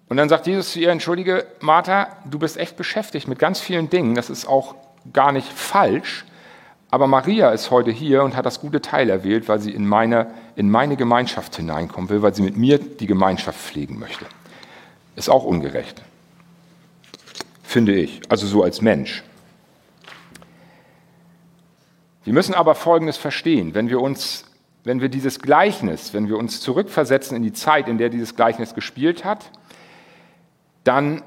Und 0.10 0.18
dann 0.18 0.30
sagt 0.30 0.48
Jesus 0.48 0.72
zu 0.72 0.80
ihr, 0.80 0.92
entschuldige 0.92 1.46
Martha, 1.60 2.08
du 2.26 2.40
bist 2.40 2.58
echt 2.58 2.78
beschäftigt 2.78 3.28
mit 3.28 3.40
ganz 3.40 3.60
vielen 3.60 3.90
Dingen, 3.90 4.16
das 4.16 4.30
ist 4.30 4.48
auch 4.48 4.76
gar 5.12 5.32
nicht 5.32 5.52
falsch, 5.52 6.24
aber 6.90 7.08
Maria 7.08 7.50
ist 7.50 7.72
heute 7.72 7.92
hier 7.92 8.24
und 8.24 8.36
hat 8.36 8.46
das 8.46 8.62
gute 8.62 8.82
Teil 8.82 9.10
erwählt, 9.10 9.50
weil 9.50 9.60
sie 9.60 9.72
in 9.72 9.86
meine, 9.86 10.28
in 10.56 10.70
meine 10.70 10.96
Gemeinschaft 10.96 11.56
hineinkommen 11.58 12.10
will, 12.10 12.22
weil 12.22 12.34
sie 12.34 12.44
mit 12.44 12.56
mir 12.56 12.78
die 12.78 13.08
Gemeinschaft 13.08 13.60
pflegen 13.60 14.00
möchte. 14.00 14.26
Ist 15.18 15.30
auch 15.30 15.44
ungerecht 15.44 16.02
finde 17.78 17.94
ich, 17.94 18.22
also 18.28 18.48
so 18.48 18.64
als 18.64 18.82
Mensch. 18.82 19.24
Wir 22.24 22.34
müssen 22.34 22.56
aber 22.56 22.74
Folgendes 22.74 23.18
verstehen, 23.18 23.76
wenn 23.76 23.88
wir 23.88 24.02
uns, 24.02 24.46
wenn 24.84 25.00
wir 25.00 25.10
dieses 25.10 25.38
Gleichnis, 25.38 26.12
wenn 26.12 26.28
wir 26.28 26.40
uns 26.40 26.60
zurückversetzen 26.60 27.38
in 27.38 27.44
die 27.44 27.54
Zeit, 27.54 27.88
in 27.88 28.00
der 28.00 28.10
dieses 28.10 28.36
Gleichnis 28.36 28.74
gespielt 28.74 29.26
hat, 29.26 29.52
dann 30.86 31.22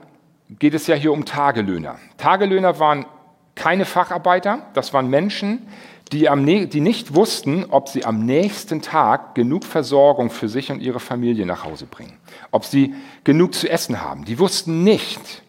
geht 0.59 0.75
es 0.75 0.89
ja 0.89 0.97
hier 0.97 1.13
um 1.13 1.25
Tagelöhner. 1.25 2.01
Tagelöhner 2.17 2.81
waren 2.81 3.07
keine 3.55 3.85
Facharbeiter, 3.85 4.67
das 4.75 4.93
waren 4.93 5.09
Menschen, 5.09 5.69
die, 6.11 6.29
am, 6.29 6.45
die 6.45 6.81
nicht 6.81 7.15
wussten, 7.15 7.67
ob 7.67 7.89
sie 7.89 8.05
am 8.05 8.27
nächsten 8.27 8.83
Tag 8.83 9.37
genug 9.37 9.63
Versorgung 9.63 10.31
für 10.31 10.49
sich 10.49 10.73
und 10.73 10.81
ihre 10.81 10.99
Familie 10.99 11.47
nach 11.47 11.63
Hause 11.63 11.87
bringen, 11.87 12.17
ob 12.51 12.65
sie 12.65 12.97
genug 13.23 13.55
zu 13.55 13.71
essen 13.71 14.03
haben. 14.03 14.25
Die 14.25 14.41
wussten 14.41 14.83
nicht, 14.83 15.45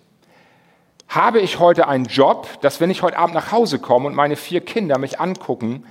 habe 1.11 1.41
ich 1.41 1.59
heute 1.59 1.89
einen 1.89 2.05
Job, 2.05 2.47
dass 2.61 2.79
wenn 2.79 2.89
ich 2.89 3.01
heute 3.01 3.17
Abend 3.17 3.35
nach 3.35 3.51
Hause 3.51 3.79
komme 3.79 4.07
und 4.07 4.15
meine 4.15 4.37
vier 4.37 4.61
Kinder 4.61 4.97
mich 4.97 5.19
angucken, 5.19 5.83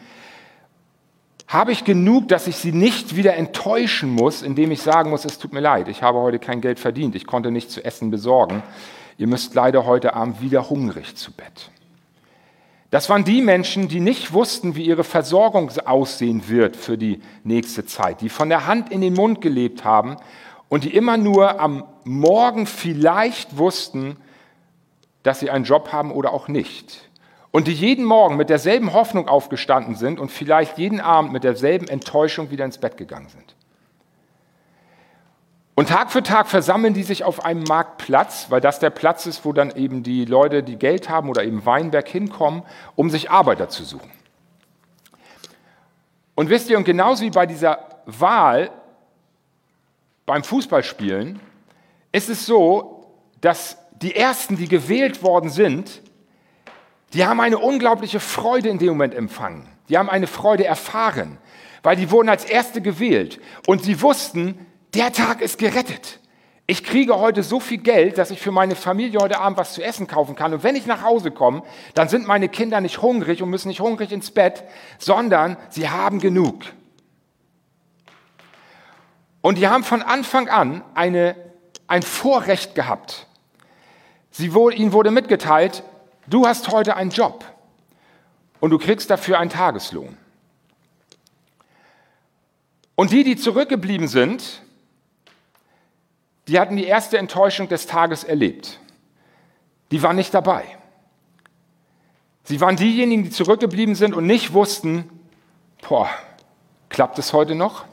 habe 1.47 1.73
ich 1.73 1.85
genug, 1.85 2.29
dass 2.29 2.47
ich 2.47 2.57
sie 2.57 2.73
nicht 2.73 3.17
wieder 3.17 3.35
enttäuschen 3.35 4.09
muss, 4.15 4.41
indem 4.41 4.71
ich 4.71 4.81
sagen 4.81 5.11
muss, 5.11 5.27
es 5.27 5.39
tut 5.39 5.53
mir 5.53 5.61
leid, 5.61 5.89
ich 5.89 6.03
habe 6.03 6.19
heute 6.21 6.39
kein 6.39 6.63
Geld 6.63 6.81
verdient, 6.81 7.15
ich 7.15 7.27
konnte 7.27 7.51
nicht 7.51 7.71
zu 7.71 7.85
essen 7.85 8.11
besorgen, 8.11 8.63
ihr 9.19 9.27
müsst 9.27 9.55
leider 9.55 9.85
heute 9.85 10.15
Abend 10.15 10.41
wieder 10.41 10.71
hungrig 10.71 11.17
zu 11.17 11.33
Bett. 11.33 11.71
Das 12.91 13.11
waren 13.11 13.25
die 13.25 13.43
Menschen, 13.43 13.89
die 13.89 14.01
nicht 14.01 14.33
wussten, 14.33 14.75
wie 14.75 14.87
ihre 14.87 15.05
Versorgung 15.05 15.71
aussehen 15.85 16.49
wird 16.49 16.77
für 16.77 16.97
die 16.97 17.21
nächste 17.45 17.85
Zeit, 17.85 18.23
die 18.23 18.31
von 18.31 18.49
der 18.49 18.67
Hand 18.67 18.91
in 18.91 19.03
den 19.03 19.13
Mund 19.13 19.43
gelebt 19.43 19.85
haben 19.85 20.17
und 20.71 20.85
die 20.85 20.97
immer 20.97 21.19
nur 21.19 21.61
am 21.61 21.85
Morgen 22.05 22.65
vielleicht 22.65 23.59
wussten, 23.59 24.17
dass 25.23 25.41
sie 25.41 25.51
einen 25.51 25.65
Job 25.65 25.93
haben 25.93 26.13
oder 26.13 26.33
auch 26.33 26.49
nicht. 26.49 27.09
Und 27.51 27.67
die 27.67 27.73
jeden 27.73 28.05
Morgen 28.05 28.37
mit 28.37 28.49
derselben 28.49 28.93
Hoffnung 28.93 29.29
aufgestanden 29.29 29.97
sind 29.97 30.21
und 30.21 30.31
vielleicht 30.31 30.79
jeden 30.79 31.01
Abend 31.01 31.33
mit 31.33 31.43
derselben 31.43 31.89
Enttäuschung 31.89 32.51
wieder 32.51 32.65
ins 32.65 32.79
Bett 32.79 32.97
gegangen 32.97 33.29
sind. 33.29 33.57
Und 35.75 35.89
Tag 35.89 36.13
für 36.13 36.23
Tag 36.23 36.47
versammeln 36.49 36.95
die 36.95 37.03
sich 37.03 37.25
auf 37.25 37.45
einem 37.45 37.63
Marktplatz, 37.65 38.51
weil 38.51 38.61
das 38.61 38.79
der 38.81 38.91
Platz 38.91 39.27
ist, 39.27 39.45
wo 39.45 39.53
dann 39.53 39.71
eben 39.71 40.03
die 40.03 40.27
Leute, 40.27 40.63
die 40.63 40.77
Geld 40.77 41.09
haben 41.09 41.29
oder 41.29 41.43
eben 41.43 41.65
Weinberg 41.65 42.07
hinkommen, 42.07 42.63
um 42.97 43.09
sich 43.09 43.31
Arbeiter 43.31 43.69
zu 43.69 43.85
suchen. 43.85 44.11
Und 46.35 46.51
wisst 46.51 46.71
ihr, 46.71 46.77
und 46.77 46.85
genauso 46.85 47.25
wie 47.25 47.31
bei 47.31 47.47
dieser 47.47 47.79
Wahl 48.07 48.71
beim 50.27 50.45
Fußballspielen, 50.45 51.41
ist 52.13 52.29
es 52.29 52.47
so, 52.47 53.07
dass 53.41 53.79
die 54.03 54.17
Ersten, 54.17 54.57
die 54.57 54.69
gewählt 54.69 55.23
worden 55.23 55.51
sind, 55.51 56.03
die 57.13 57.25
haben 57.27 57.41
eine 57.41 57.59
unglaubliche 57.59 58.21
Freude 58.21 58.69
in 58.69 58.79
dem 58.79 58.89
Moment 58.89 59.15
empfangen. 59.15 59.67
Die 59.89 59.99
haben 59.99 60.09
eine 60.09 60.27
Freude 60.27 60.65
erfahren, 60.65 61.39
weil 61.83 61.97
die 61.97 62.11
wurden 62.11 62.29
als 62.29 62.45
Erste 62.45 62.81
gewählt. 62.81 63.41
Und 63.67 63.83
sie 63.83 64.01
wussten, 64.01 64.67
der 64.95 65.13
Tag 65.13 65.41
ist 65.41 65.59
gerettet. 65.59 66.21
Ich 66.67 66.85
kriege 66.85 67.19
heute 67.19 67.43
so 67.43 67.59
viel 67.59 67.79
Geld, 67.79 68.17
dass 68.17 68.31
ich 68.31 68.41
für 68.41 68.53
meine 68.53 68.77
Familie 68.77 69.19
heute 69.19 69.41
Abend 69.41 69.59
was 69.59 69.75
zu 69.75 69.83
essen 69.83 70.07
kaufen 70.07 70.37
kann. 70.37 70.55
Und 70.55 70.63
wenn 70.63 70.77
ich 70.77 70.87
nach 70.87 71.03
Hause 71.03 71.33
komme, 71.33 71.65
dann 71.95 72.09
sind 72.09 72.29
meine 72.29 72.49
Kinder 72.49 72.81
nicht 72.81 73.03
hungrig 73.03 73.43
und 73.43 73.51
müssen 73.51 73.69
nicht 73.69 73.81
hungrig 73.81 74.13
ins 74.13 74.31
Bett, 74.31 74.63
sondern 74.99 75.57
sie 75.69 75.89
haben 75.89 76.21
genug. 76.21 76.63
Und 79.41 79.59
die 79.59 79.67
haben 79.67 79.83
von 79.83 80.03
Anfang 80.03 80.49
an 80.49 80.85
eine, 80.95 81.35
ein 81.89 82.03
Vorrecht 82.03 82.77
gehabt. 82.77 83.27
Sie, 84.31 84.47
ihnen 84.47 84.93
wurde 84.93 85.11
mitgeteilt, 85.11 85.83
du 86.27 86.47
hast 86.47 86.69
heute 86.69 86.97
einen 86.97 87.11
Job 87.11 87.45
und 88.61 88.71
du 88.71 88.79
kriegst 88.79 89.11
dafür 89.11 89.39
einen 89.39 89.51
Tageslohn. 89.51 90.17
Und 92.95 93.13
die, 93.13 93.25
die 93.25 93.37
zurückgeblieben 93.37 94.09
sind, 94.09 94.63
die 96.49 96.59
hatten 96.59 96.77
die 96.77 96.85
erste 96.85 97.17
Enttäuschung 97.17 97.69
des 97.69 97.87
Tages 97.87 98.25
erlebt. 98.25 98.79
Die 99.91 100.03
waren 100.03 100.17
nicht 100.17 100.35
dabei. 100.35 100.65
Sie 102.45 102.61
waren 102.61 102.77
diejenigen, 102.77 103.23
die 103.25 103.31
zurückgeblieben 103.31 103.95
sind 103.95 104.15
und 104.15 104.27
nicht 104.27 104.53
wussten, 104.53 105.09
boah, 105.89 106.11
klappt 106.89 107.19
es 107.19 107.33
heute 107.33 107.55
noch? 107.55 107.85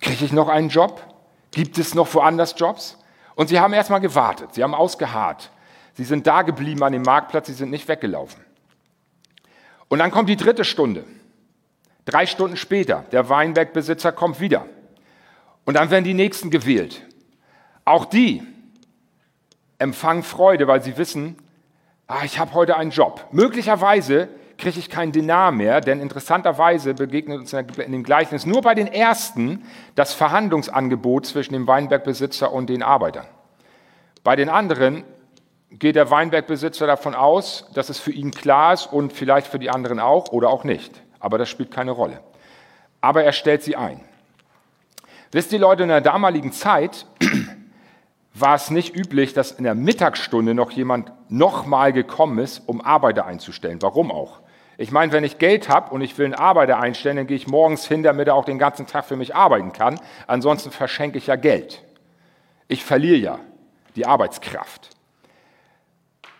Kriege 0.00 0.24
ich 0.24 0.32
noch 0.32 0.48
einen 0.48 0.68
Job? 0.68 1.02
Gibt 1.50 1.78
es 1.78 1.94
noch 1.94 2.12
woanders 2.14 2.54
Jobs? 2.56 2.98
Und 3.38 3.46
sie 3.46 3.60
haben 3.60 3.72
erstmal 3.72 4.00
gewartet, 4.00 4.54
sie 4.54 4.64
haben 4.64 4.74
ausgeharrt. 4.74 5.52
Sie 5.94 6.02
sind 6.02 6.26
da 6.26 6.42
geblieben 6.42 6.82
an 6.82 6.92
dem 6.92 7.02
Marktplatz, 7.02 7.46
sie 7.46 7.52
sind 7.52 7.70
nicht 7.70 7.86
weggelaufen. 7.86 8.44
Und 9.86 10.00
dann 10.00 10.10
kommt 10.10 10.28
die 10.28 10.34
dritte 10.34 10.64
Stunde. 10.64 11.04
Drei 12.04 12.26
Stunden 12.26 12.56
später, 12.56 13.04
der 13.12 13.28
Weinbergbesitzer 13.28 14.10
kommt 14.10 14.40
wieder. 14.40 14.66
Und 15.64 15.74
dann 15.74 15.88
werden 15.92 16.02
die 16.02 16.14
Nächsten 16.14 16.50
gewählt. 16.50 17.06
Auch 17.84 18.06
die 18.06 18.42
empfangen 19.78 20.24
Freude, 20.24 20.66
weil 20.66 20.82
sie 20.82 20.96
wissen, 20.96 21.36
ah, 22.08 22.24
ich 22.24 22.40
habe 22.40 22.54
heute 22.54 22.76
einen 22.76 22.90
Job. 22.90 23.24
Möglicherweise 23.30 24.30
kriege 24.58 24.80
ich 24.80 24.90
keinen 24.90 25.12
Dinar 25.12 25.52
mehr, 25.52 25.80
denn 25.80 26.00
interessanterweise 26.00 26.92
begegnet 26.92 27.38
uns 27.38 27.52
in 27.52 27.92
dem 27.92 28.02
Gleichnis 28.02 28.44
nur 28.44 28.60
bei 28.60 28.74
den 28.74 28.88
Ersten 28.88 29.64
das 29.94 30.12
Verhandlungsangebot 30.12 31.26
zwischen 31.26 31.54
dem 31.54 31.66
Weinbergbesitzer 31.68 32.52
und 32.52 32.68
den 32.68 32.82
Arbeitern. 32.82 33.26
Bei 34.24 34.34
den 34.34 34.48
anderen 34.48 35.04
geht 35.70 35.96
der 35.96 36.10
Weinbergbesitzer 36.10 36.86
davon 36.86 37.14
aus, 37.14 37.70
dass 37.74 37.88
es 37.88 38.00
für 38.00 38.10
ihn 38.10 38.32
klar 38.32 38.74
ist 38.74 38.86
und 38.86 39.12
vielleicht 39.12 39.46
für 39.46 39.60
die 39.60 39.70
anderen 39.70 40.00
auch 40.00 40.32
oder 40.32 40.50
auch 40.50 40.64
nicht. 40.64 41.02
Aber 41.20 41.38
das 41.38 41.48
spielt 41.48 41.70
keine 41.70 41.92
Rolle. 41.92 42.20
Aber 43.00 43.22
er 43.22 43.32
stellt 43.32 43.62
sie 43.62 43.76
ein. 43.76 44.00
Wisst 45.30 45.52
ihr 45.52 45.58
Leute, 45.60 45.84
in 45.84 45.88
der 45.88 46.00
damaligen 46.00 46.52
Zeit 46.52 47.06
war 48.34 48.54
es 48.54 48.70
nicht 48.70 48.96
üblich, 48.96 49.34
dass 49.34 49.52
in 49.52 49.64
der 49.64 49.74
Mittagsstunde 49.74 50.54
noch 50.54 50.72
jemand 50.72 51.12
nochmal 51.28 51.92
gekommen 51.92 52.38
ist, 52.38 52.62
um 52.66 52.80
Arbeiter 52.80 53.26
einzustellen. 53.26 53.80
Warum 53.82 54.10
auch? 54.10 54.40
Ich 54.80 54.92
meine, 54.92 55.10
wenn 55.10 55.24
ich 55.24 55.38
Geld 55.38 55.68
habe 55.68 55.92
und 55.92 56.02
ich 56.02 56.16
will 56.18 56.26
einen 56.26 56.34
Arbeiter 56.34 56.78
einstellen, 56.78 57.16
dann 57.16 57.26
gehe 57.26 57.36
ich 57.36 57.48
morgens 57.48 57.86
hin, 57.88 58.04
damit 58.04 58.28
er 58.28 58.36
auch 58.36 58.44
den 58.44 58.60
ganzen 58.60 58.86
Tag 58.86 59.06
für 59.06 59.16
mich 59.16 59.34
arbeiten 59.34 59.72
kann. 59.72 60.00
Ansonsten 60.28 60.70
verschenke 60.70 61.18
ich 61.18 61.26
ja 61.26 61.34
Geld. 61.34 61.82
Ich 62.68 62.84
verliere 62.84 63.16
ja 63.16 63.38
die 63.96 64.06
Arbeitskraft. 64.06 64.90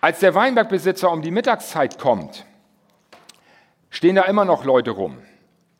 Als 0.01 0.21
der 0.21 0.37
Weinbergbesitzer 0.37 1.11
um 1.11 1.21
die 1.21 1.33
Mittagszeit 1.33 1.99
kommt, 1.99 2.47
stehen 3.91 4.15
da 4.15 4.23
immer 4.23 4.45
noch 4.45 4.65
Leute 4.65 4.93
rum. 4.93 5.19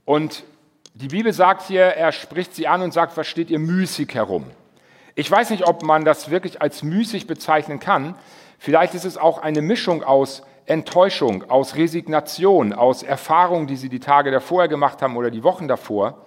Und 0.05 0.43
die 0.95 1.07
Bibel 1.07 1.33
sagt 1.33 1.63
hier, 1.63 1.83
er 1.83 2.11
spricht 2.11 2.57
sie 2.57 2.67
an 2.67 2.83
und 2.83 2.93
sagt, 2.93 3.17
was 3.17 3.29
steht 3.29 3.51
ihr 3.51 3.61
müßig 3.61 4.13
herum? 4.15 4.51
Ich 5.15 5.31
weiß 5.31 5.51
nicht, 5.51 5.65
ob 5.65 5.85
man 5.85 6.05
das 6.05 6.29
wirklich 6.29 6.61
als 6.61 6.83
müßig 6.83 7.29
bezeichnen 7.29 7.79
kann. 7.79 8.17
Vielleicht 8.59 8.95
ist 8.95 9.05
es 9.05 9.17
auch 9.17 9.39
eine 9.39 9.63
Mischung 9.63 10.03
aus 10.03 10.43
Enttäuschung, 10.69 11.51
aus 11.51 11.77
Resignation, 11.77 12.73
aus 12.73 13.03
Erfahrungen, 13.03 13.67
die 13.67 13.77
sie 13.77 13.89
die 13.89 14.01
Tage 14.01 14.31
davor 14.31 14.69
gemacht 14.69 15.01
haben 15.03 15.17
oder 15.17 15.31
die 15.31 15.43
Wochen 15.43 15.67
davor. 15.67 16.19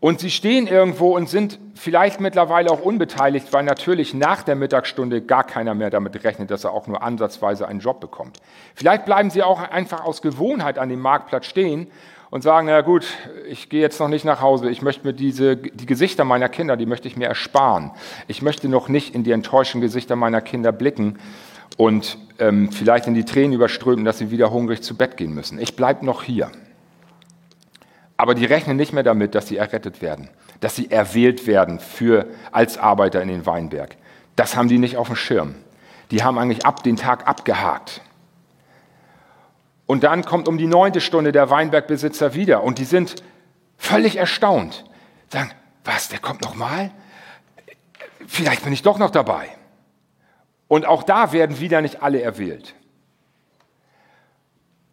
Und 0.00 0.18
sie 0.18 0.32
stehen 0.32 0.66
irgendwo 0.66 1.14
und 1.14 1.28
sind 1.28 1.60
vielleicht 1.76 2.20
mittlerweile 2.20 2.72
auch 2.72 2.80
unbeteiligt, 2.80 3.52
weil 3.52 3.62
natürlich 3.62 4.14
nach 4.14 4.42
der 4.42 4.56
Mittagsstunde 4.56 5.22
gar 5.22 5.44
keiner 5.44 5.74
mehr 5.74 5.90
damit 5.90 6.24
rechnet, 6.24 6.50
dass 6.50 6.64
er 6.64 6.72
auch 6.72 6.88
nur 6.88 7.02
ansatzweise 7.02 7.68
einen 7.68 7.78
Job 7.78 8.00
bekommt. 8.00 8.40
Vielleicht 8.74 9.04
bleiben 9.04 9.30
sie 9.30 9.44
auch 9.44 9.60
einfach 9.60 10.04
aus 10.04 10.20
Gewohnheit 10.20 10.80
an 10.80 10.88
dem 10.88 10.98
Marktplatz 10.98 11.46
stehen 11.46 11.86
und 12.30 12.42
sagen, 12.42 12.66
na 12.66 12.80
gut, 12.80 13.06
ich 13.48 13.68
gehe 13.68 13.80
jetzt 13.80 14.00
noch 14.00 14.08
nicht 14.08 14.24
nach 14.24 14.40
Hause, 14.40 14.70
ich 14.70 14.82
möchte 14.82 15.06
mir 15.06 15.12
diese, 15.12 15.56
die 15.56 15.86
Gesichter 15.86 16.24
meiner 16.24 16.48
Kinder, 16.48 16.76
die 16.76 16.86
möchte 16.86 17.06
ich 17.06 17.16
mir 17.16 17.28
ersparen. 17.28 17.92
Ich 18.26 18.42
möchte 18.42 18.68
noch 18.68 18.88
nicht 18.88 19.14
in 19.14 19.22
die 19.22 19.30
enttäuschten 19.30 19.80
Gesichter 19.80 20.16
meiner 20.16 20.40
Kinder 20.40 20.72
blicken 20.72 21.20
und 21.76 22.18
ähm, 22.38 22.70
vielleicht 22.72 23.06
in 23.06 23.14
die 23.14 23.24
Tränen 23.24 23.52
überströmen, 23.52 24.04
dass 24.04 24.18
sie 24.18 24.30
wieder 24.30 24.50
hungrig 24.50 24.82
zu 24.82 24.96
Bett 24.96 25.16
gehen 25.16 25.34
müssen. 25.34 25.58
Ich 25.58 25.76
bleibe 25.76 26.04
noch 26.04 26.22
hier. 26.22 26.50
Aber 28.16 28.34
die 28.34 28.44
rechnen 28.44 28.76
nicht 28.76 28.92
mehr 28.92 29.02
damit, 29.02 29.34
dass 29.34 29.48
sie 29.48 29.56
errettet 29.56 30.00
werden, 30.02 30.28
dass 30.60 30.76
sie 30.76 30.90
erwählt 30.90 31.46
werden 31.46 31.80
für, 31.80 32.26
als 32.52 32.78
Arbeiter 32.78 33.20
in 33.22 33.28
den 33.28 33.46
Weinberg. 33.46 33.96
Das 34.36 34.56
haben 34.56 34.68
die 34.68 34.78
nicht 34.78 34.96
auf 34.96 35.08
dem 35.08 35.16
Schirm. 35.16 35.54
Die 36.10 36.22
haben 36.22 36.38
eigentlich 36.38 36.64
ab 36.64 36.82
den 36.82 36.96
Tag 36.96 37.26
abgehakt. 37.26 38.00
Und 39.86 40.04
dann 40.04 40.24
kommt 40.24 40.48
um 40.48 40.58
die 40.58 40.66
neunte 40.66 41.00
Stunde 41.00 41.32
der 41.32 41.50
Weinbergbesitzer 41.50 42.34
wieder 42.34 42.62
und 42.62 42.78
die 42.78 42.84
sind 42.84 43.22
völlig 43.76 44.16
erstaunt. 44.16 44.84
Sagen, 45.28 45.50
was, 45.84 46.08
der 46.08 46.18
kommt 46.18 46.42
noch 46.42 46.54
mal? 46.54 46.90
Vielleicht 48.26 48.62
bin 48.62 48.72
ich 48.72 48.82
doch 48.82 48.98
noch 48.98 49.10
dabei. 49.10 49.48
Und 50.72 50.86
auch 50.86 51.02
da 51.02 51.32
werden 51.32 51.60
wieder 51.60 51.82
nicht 51.82 52.02
alle 52.02 52.22
erwählt. 52.22 52.74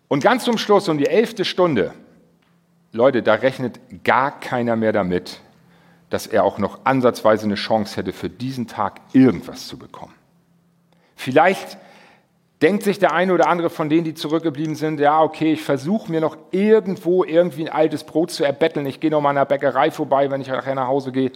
Und 0.09 0.21
ganz 0.21 0.43
zum 0.43 0.57
Schluss, 0.57 0.89
um 0.89 0.97
die 0.97 1.07
elfte 1.07 1.45
Stunde, 1.45 1.93
Leute, 2.91 3.23
da 3.23 3.35
rechnet 3.35 3.79
gar 4.03 4.41
keiner 4.41 4.75
mehr 4.75 4.91
damit, 4.91 5.39
dass 6.09 6.27
er 6.27 6.43
auch 6.43 6.57
noch 6.57 6.81
ansatzweise 6.83 7.45
eine 7.45 7.55
Chance 7.55 7.95
hätte, 7.95 8.11
für 8.11 8.29
diesen 8.29 8.67
Tag 8.67 8.99
irgendwas 9.13 9.69
zu 9.69 9.77
bekommen. 9.77 10.13
Vielleicht 11.15 11.77
denkt 12.61 12.83
sich 12.83 12.99
der 12.99 13.13
eine 13.13 13.33
oder 13.33 13.47
andere 13.47 13.69
von 13.69 13.89
denen, 13.89 14.03
die 14.03 14.13
zurückgeblieben 14.13 14.75
sind, 14.75 14.99
ja, 14.99 15.21
okay, 15.21 15.53
ich 15.53 15.63
versuche 15.63 16.11
mir 16.11 16.19
noch 16.19 16.37
irgendwo 16.51 17.23
irgendwie 17.23 17.67
ein 17.67 17.73
altes 17.73 18.03
Brot 18.03 18.31
zu 18.31 18.43
erbetteln. 18.43 18.85
Ich 18.85 18.99
gehe 18.99 19.09
noch 19.09 19.21
mal 19.21 19.29
an 19.29 19.35
der 19.37 19.45
Bäckerei 19.45 19.91
vorbei, 19.91 20.29
wenn 20.29 20.41
ich 20.41 20.49
nachher 20.49 20.75
nach 20.75 20.87
Hause 20.87 21.11
gehe. 21.11 21.31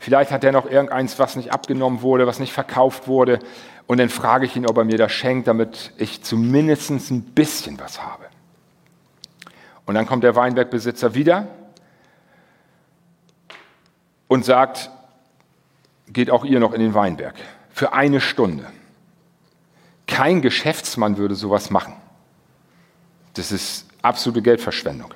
Vielleicht 0.00 0.32
hat 0.32 0.42
er 0.42 0.52
noch 0.52 0.68
irgendeins, 0.68 1.18
was 1.18 1.36
nicht 1.36 1.52
abgenommen 1.52 2.02
wurde, 2.02 2.26
was 2.26 2.40
nicht 2.40 2.52
verkauft 2.52 3.06
wurde. 3.06 3.38
Und 3.86 3.98
dann 3.98 4.08
frage 4.08 4.46
ich 4.46 4.56
ihn, 4.56 4.66
ob 4.66 4.76
er 4.76 4.84
mir 4.84 4.98
das 4.98 5.12
schenkt, 5.12 5.46
damit 5.46 5.92
ich 5.96 6.22
zumindest 6.22 6.90
ein 6.90 7.22
bisschen 7.22 7.78
was 7.78 8.02
habe. 8.02 8.24
Und 9.86 9.94
dann 9.94 10.06
kommt 10.06 10.24
der 10.24 10.34
Weinbergbesitzer 10.34 11.14
wieder 11.14 11.46
und 14.26 14.44
sagt, 14.44 14.90
geht 16.08 16.30
auch 16.30 16.44
ihr 16.44 16.58
noch 16.58 16.72
in 16.72 16.80
den 16.80 16.94
Weinberg 16.94 17.34
für 17.70 17.92
eine 17.92 18.20
Stunde. 18.20 18.66
Kein 20.06 20.42
Geschäftsmann 20.42 21.16
würde 21.16 21.34
sowas 21.34 21.70
machen. 21.70 21.94
Das 23.34 23.50
ist 23.52 23.86
absolute 24.02 24.42
Geldverschwendung. 24.42 25.12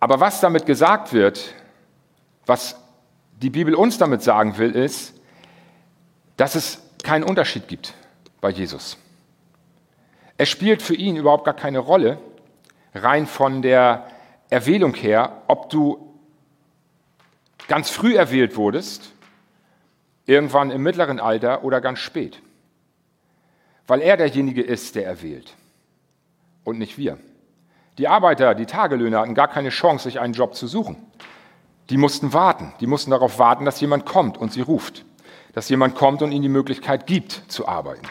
Aber 0.00 0.20
was 0.20 0.40
damit 0.40 0.66
gesagt 0.66 1.12
wird, 1.12 1.54
was 2.44 2.76
die 3.40 3.50
Bibel 3.50 3.74
uns 3.74 3.98
damit 3.98 4.22
sagen 4.22 4.56
will, 4.58 4.70
ist, 4.72 5.14
dass 6.36 6.54
es 6.54 6.82
keinen 7.02 7.24
Unterschied 7.24 7.66
gibt 7.68 7.94
bei 8.40 8.50
Jesus. 8.50 8.98
Es 10.36 10.48
spielt 10.48 10.82
für 10.82 10.94
ihn 10.94 11.16
überhaupt 11.16 11.44
gar 11.44 11.54
keine 11.54 11.78
Rolle, 11.78 12.18
rein 12.94 13.26
von 13.26 13.62
der 13.62 14.06
Erwählung 14.50 14.94
her, 14.94 15.42
ob 15.48 15.70
du 15.70 16.05
ganz 17.68 17.90
früh 17.90 18.16
erwählt 18.16 18.56
wurdest, 18.56 19.12
irgendwann 20.26 20.70
im 20.70 20.82
mittleren 20.82 21.20
Alter 21.20 21.64
oder 21.64 21.80
ganz 21.80 21.98
spät. 21.98 22.42
Weil 23.86 24.00
er 24.00 24.16
derjenige 24.16 24.62
ist, 24.62 24.94
der 24.94 25.06
erwählt 25.06 25.54
und 26.64 26.78
nicht 26.78 26.98
wir. 26.98 27.18
Die 27.98 28.08
Arbeiter, 28.08 28.54
die 28.54 28.66
Tagelöhner 28.66 29.20
hatten 29.20 29.34
gar 29.34 29.48
keine 29.48 29.70
Chance, 29.70 30.04
sich 30.04 30.20
einen 30.20 30.34
Job 30.34 30.54
zu 30.54 30.66
suchen. 30.66 30.96
Die 31.88 31.96
mussten 31.96 32.32
warten. 32.32 32.74
Die 32.80 32.86
mussten 32.86 33.10
darauf 33.10 33.38
warten, 33.38 33.64
dass 33.64 33.80
jemand 33.80 34.04
kommt 34.04 34.36
und 34.36 34.52
sie 34.52 34.60
ruft. 34.60 35.04
Dass 35.54 35.68
jemand 35.68 35.94
kommt 35.94 36.20
und 36.20 36.32
ihnen 36.32 36.42
die 36.42 36.48
Möglichkeit 36.48 37.06
gibt, 37.06 37.44
zu 37.48 37.66
arbeiten. 37.66 38.06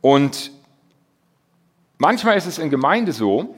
Und 0.00 0.52
manchmal 1.98 2.36
ist 2.36 2.46
es 2.46 2.58
in 2.58 2.70
Gemeinde 2.70 3.12
so, 3.12 3.54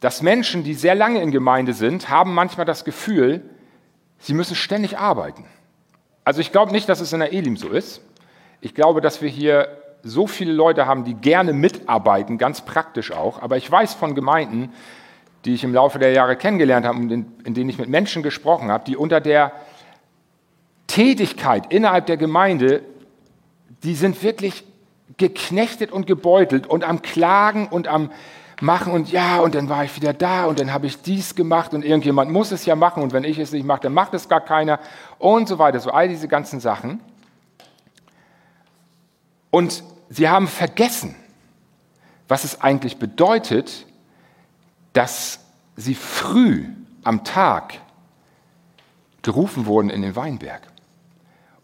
dass 0.00 0.22
Menschen, 0.22 0.64
die 0.64 0.74
sehr 0.74 0.94
lange 0.94 1.20
in 1.20 1.30
Gemeinde 1.30 1.74
sind, 1.74 2.08
haben 2.08 2.34
manchmal 2.34 2.66
das 2.66 2.84
Gefühl, 2.84 3.42
sie 4.18 4.34
müssen 4.34 4.56
ständig 4.56 4.98
arbeiten. 4.98 5.44
Also 6.24 6.40
ich 6.40 6.52
glaube 6.52 6.72
nicht, 6.72 6.88
dass 6.88 7.00
es 7.00 7.12
in 7.12 7.20
der 7.20 7.32
Elim 7.32 7.56
so 7.56 7.68
ist. 7.68 8.00
Ich 8.60 8.74
glaube, 8.74 9.00
dass 9.00 9.22
wir 9.22 9.28
hier 9.28 9.68
so 10.02 10.26
viele 10.26 10.52
Leute 10.52 10.86
haben, 10.86 11.04
die 11.04 11.14
gerne 11.14 11.52
mitarbeiten, 11.52 12.38
ganz 12.38 12.62
praktisch 12.62 13.12
auch. 13.12 13.42
Aber 13.42 13.56
ich 13.56 13.70
weiß 13.70 13.94
von 13.94 14.14
Gemeinden, 14.14 14.72
die 15.44 15.54
ich 15.54 15.64
im 15.64 15.74
Laufe 15.74 15.98
der 15.98 16.12
Jahre 16.12 16.36
kennengelernt 16.36 16.86
habe 16.86 16.98
und 16.98 17.10
in, 17.10 17.54
denen 17.54 17.70
ich 17.70 17.78
mit 17.78 17.88
Menschen 17.88 18.22
gesprochen 18.22 18.70
habe, 18.70 18.84
die 18.84 18.96
unter 18.96 19.20
der 19.20 19.52
Tätigkeit 20.86 21.72
innerhalb 21.72 22.06
der 22.06 22.16
Gemeinde, 22.16 22.82
die 23.82 23.94
sind 23.94 24.22
wirklich 24.22 24.64
geknechtet 25.16 25.92
und 25.92 26.06
gebeutelt 26.06 26.66
und 26.66 26.84
am 26.84 27.02
Klagen 27.02 27.68
und 27.68 27.88
am 27.88 28.10
machen 28.62 28.92
und 28.92 29.10
ja, 29.10 29.40
und 29.40 29.54
dann 29.54 29.68
war 29.68 29.84
ich 29.84 29.96
wieder 29.96 30.12
da 30.12 30.44
und 30.44 30.60
dann 30.60 30.72
habe 30.72 30.86
ich 30.86 31.00
dies 31.02 31.34
gemacht 31.34 31.72
und 31.72 31.84
irgendjemand 31.84 32.30
muss 32.30 32.52
es 32.52 32.66
ja 32.66 32.76
machen 32.76 33.02
und 33.02 33.12
wenn 33.12 33.24
ich 33.24 33.38
es 33.38 33.52
nicht 33.52 33.64
mache, 33.64 33.80
dann 33.80 33.94
macht 33.94 34.14
es 34.14 34.28
gar 34.28 34.40
keiner 34.40 34.78
und 35.18 35.48
so 35.48 35.58
weiter. 35.58 35.80
So 35.80 35.90
all 35.90 36.08
diese 36.08 36.28
ganzen 36.28 36.60
Sachen. 36.60 37.00
Und 39.50 39.82
sie 40.08 40.28
haben 40.28 40.46
vergessen, 40.46 41.14
was 42.28 42.44
es 42.44 42.60
eigentlich 42.60 42.98
bedeutet, 42.98 43.86
dass 44.92 45.40
sie 45.76 45.94
früh 45.94 46.66
am 47.02 47.24
Tag 47.24 47.74
gerufen 49.22 49.66
wurden 49.66 49.90
in 49.90 50.02
den 50.02 50.16
Weinberg. 50.16 50.62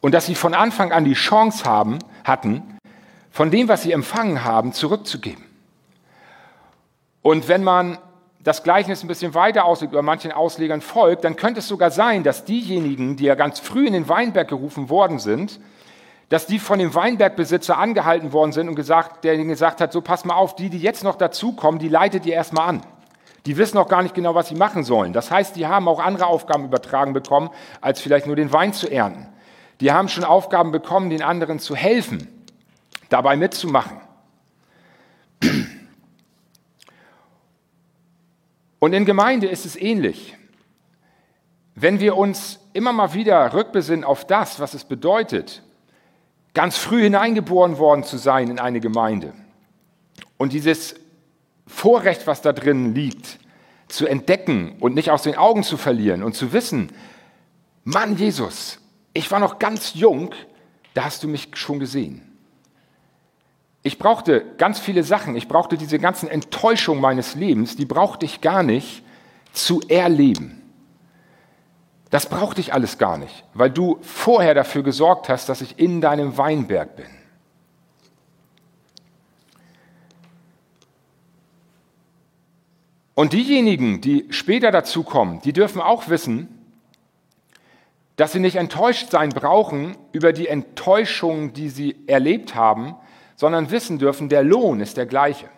Und 0.01 0.13
dass 0.13 0.27
sie 0.27 0.35
von 0.35 0.55
Anfang 0.55 0.93
an 0.93 1.05
die 1.05 1.15
Chance 1.15 1.65
haben, 1.65 1.99
hatten, 2.25 2.76
von 3.37 3.51
dem, 3.51 3.69
was 3.69 3.83
sie 3.83 3.93
empfangen 3.93 4.45
haben, 4.45 4.73
zurückzugeben. 4.73 5.45
Und 7.21 7.49
wenn 7.49 7.63
man 7.63 7.99
das 8.41 8.63
Gleichnis 8.63 9.03
ein 9.03 9.09
bisschen 9.09 9.35
weiter 9.35 9.67
auslegt 9.67 9.93
oder 9.93 10.01
manchen 10.01 10.33
Auslegern 10.33 10.81
folgt, 10.81 11.23
dann 11.23 11.37
könnte 11.37 11.61
es 11.61 11.69
sogar 11.69 11.91
sein, 11.91 12.23
dass 12.23 12.47
diejenigen, 12.47 13.17
die 13.17 13.25
ja 13.25 13.35
ganz 13.35 13.61
früh 13.61 13.87
in 13.87 13.93
den 13.93 14.09
Weinberg 14.09 14.49
gerufen 14.49 14.89
worden 14.89 15.19
sind, 15.19 15.61
dass 16.31 16.47
die 16.47 16.59
von 16.59 16.79
dem 16.79 16.95
Weinbergbesitzer 16.95 17.77
angehalten 17.77 18.33
worden 18.33 18.53
sind 18.53 18.71
und 18.71 18.75
gesagt, 18.75 19.23
der 19.23 19.35
ihnen 19.35 19.49
gesagt 19.49 19.83
hat, 19.83 19.93
so 19.93 20.01
pass 20.01 20.25
mal 20.25 20.37
auf, 20.37 20.57
die, 20.57 20.71
die 20.71 20.81
jetzt 20.81 21.05
noch 21.05 21.17
dazukommen, 21.17 21.79
die 21.79 21.91
leitet 21.91 22.25
ihr 22.25 22.33
erstmal 22.33 22.71
an. 22.71 22.81
Die 23.45 23.59
wissen 23.59 23.77
auch 23.77 23.89
gar 23.89 24.03
nicht 24.03 24.15
genau, 24.15 24.35
was 24.35 24.49
sie 24.49 24.55
machen 24.55 24.83
sollen. 24.83 25.13
Das 25.13 25.31
heißt, 25.31 25.57
die 25.57 25.67
haben 25.67 25.89
auch 25.89 26.01
andere 26.01 26.27
Aufgaben 26.27 26.65
übertragen 26.65 27.13
bekommen, 27.13 27.51
als 27.83 28.01
vielleicht 28.01 28.27
nur 28.27 28.37
den 28.37 28.51
Wein 28.51 28.73
zu 28.73 28.91
ernten. 28.91 29.29
Die 29.81 29.93
haben 29.93 30.09
schon 30.09 30.25
Aufgaben 30.25 30.73
bekommen, 30.73 31.11
den 31.11 31.21
anderen 31.21 31.59
zu 31.59 31.77
helfen, 31.77 32.36
dabei 33.09 33.37
mitzumachen. 33.37 34.01
Und 38.79 38.93
in 38.93 39.05
Gemeinde 39.05 39.47
ist 39.47 39.67
es 39.67 39.77
ähnlich. 39.77 40.37
Wenn 41.75 42.01
wir 42.01 42.17
uns 42.17 42.61
immer 42.73 42.93
mal 42.93 43.15
wieder 43.15 43.53
rückbesinnen 43.53 44.05
auf 44.05 44.27
das, 44.27 44.61
was 44.61 44.75
es 44.75 44.85
bedeutet, 44.85 45.63
ganz 46.55 46.79
früh 46.79 47.03
hineingeboren 47.03 47.79
worden 47.79 48.05
zu 48.05 48.17
sein 48.17 48.49
in 48.49 48.59
eine 48.59 48.81
Gemeinde 48.81 49.35
und 50.39 50.53
dieses 50.53 50.95
Vorrecht, 51.67 52.27
was 52.27 52.43
da 52.43 52.53
drin 52.53 52.95
liegt, 52.95 53.39
zu 53.89 54.07
entdecken 54.07 54.77
und 54.81 54.95
nicht 54.95 55.11
aus 55.11 55.23
den 55.23 55.37
Augen 55.37 55.63
zu 55.63 55.77
verlieren 55.77 56.23
und 56.23 56.35
zu 56.35 56.53
wissen, 56.53 56.93
Mann 57.85 58.17
Jesus, 58.17 58.81
ich 59.13 59.31
war 59.31 59.39
noch 59.39 59.59
ganz 59.59 59.95
jung, 59.95 60.35
da 60.95 61.05
hast 61.05 61.23
du 61.23 61.29
mich 61.29 61.49
schon 61.55 61.79
gesehen. 61.79 62.36
Ich 63.87 64.01
brauchte 64.01 64.45
ganz 64.59 64.81
viele 64.81 65.05
Sachen, 65.05 65.37
ich 65.37 65.47
brauchte 65.47 65.77
diese 65.77 66.01
ganzen 66.01 66.29
Enttäuschungen 66.29 67.01
meines 67.01 67.37
Lebens, 67.37 67.77
die 67.77 67.85
brauchte 67.85 68.27
ich 68.27 68.41
gar 68.41 68.65
nicht 68.65 69.05
zu 69.53 69.81
erleben. 69.87 70.61
Das 72.11 72.29
brauchte 72.29 72.61
ich 72.61 72.75
alles 72.75 72.99
gar 72.99 73.17
nicht, 73.17 73.45
weil 73.55 73.71
du 73.71 73.99
vorher 74.03 74.55
dafür 74.55 74.83
gesorgt 74.83 75.29
hast, 75.29 75.49
dass 75.49 75.61
ich 75.61 75.79
in 75.79 76.01
deinem 76.01 76.37
Weinberg 76.37 76.97
bin. 76.97 77.07
Und 83.15 83.35
diejenigen, 83.35 84.01
die 84.01 84.27
später 84.31 84.73
dazukommen, 84.73 85.41
die 85.43 85.53
dürfen 85.53 85.81
auch 85.81 86.09
wissen, 86.09 86.49
dass 88.17 88.33
sie 88.33 88.41
nicht 88.41 88.57
enttäuscht 88.57 89.13
sein 89.13 89.29
brauchen 89.29 89.97
über 90.11 90.33
die 90.33 90.49
Enttäuschung, 90.49 91.53
die 91.53 91.69
sie 91.69 92.03
erlebt 92.09 92.57
haben, 92.57 92.97
sondern 93.37 93.71
wissen 93.71 93.99
dürfen, 93.99 94.29
der 94.29 94.43
Lohn 94.43 94.81
ist 94.81 94.97
der 94.97 95.07
gleiche. 95.07 95.49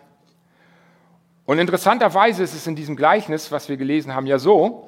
Und 1.45 1.57
interessanterweise 1.57 2.43
ist 2.43 2.53
es 2.53 2.67
in 2.67 2.75
diesem 2.75 2.95
Gleichnis, 2.95 3.51
was 3.51 3.69
wir 3.69 3.77
gelesen 3.77 4.13
haben, 4.13 4.27
ja 4.27 4.37
so, 4.37 4.87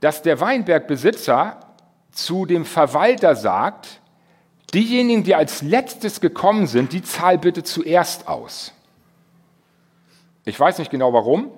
dass 0.00 0.22
der 0.22 0.40
Weinbergbesitzer 0.40 1.60
zu 2.10 2.46
dem 2.46 2.64
Verwalter 2.64 3.36
sagt, 3.36 4.00
diejenigen, 4.74 5.22
die 5.22 5.34
als 5.34 5.62
letztes 5.62 6.20
gekommen 6.20 6.66
sind, 6.66 6.92
die 6.92 7.02
zahl 7.02 7.38
bitte 7.38 7.62
zuerst 7.62 8.26
aus. 8.26 8.72
Ich 10.44 10.58
weiß 10.58 10.78
nicht 10.78 10.90
genau 10.90 11.12
warum. 11.12 11.50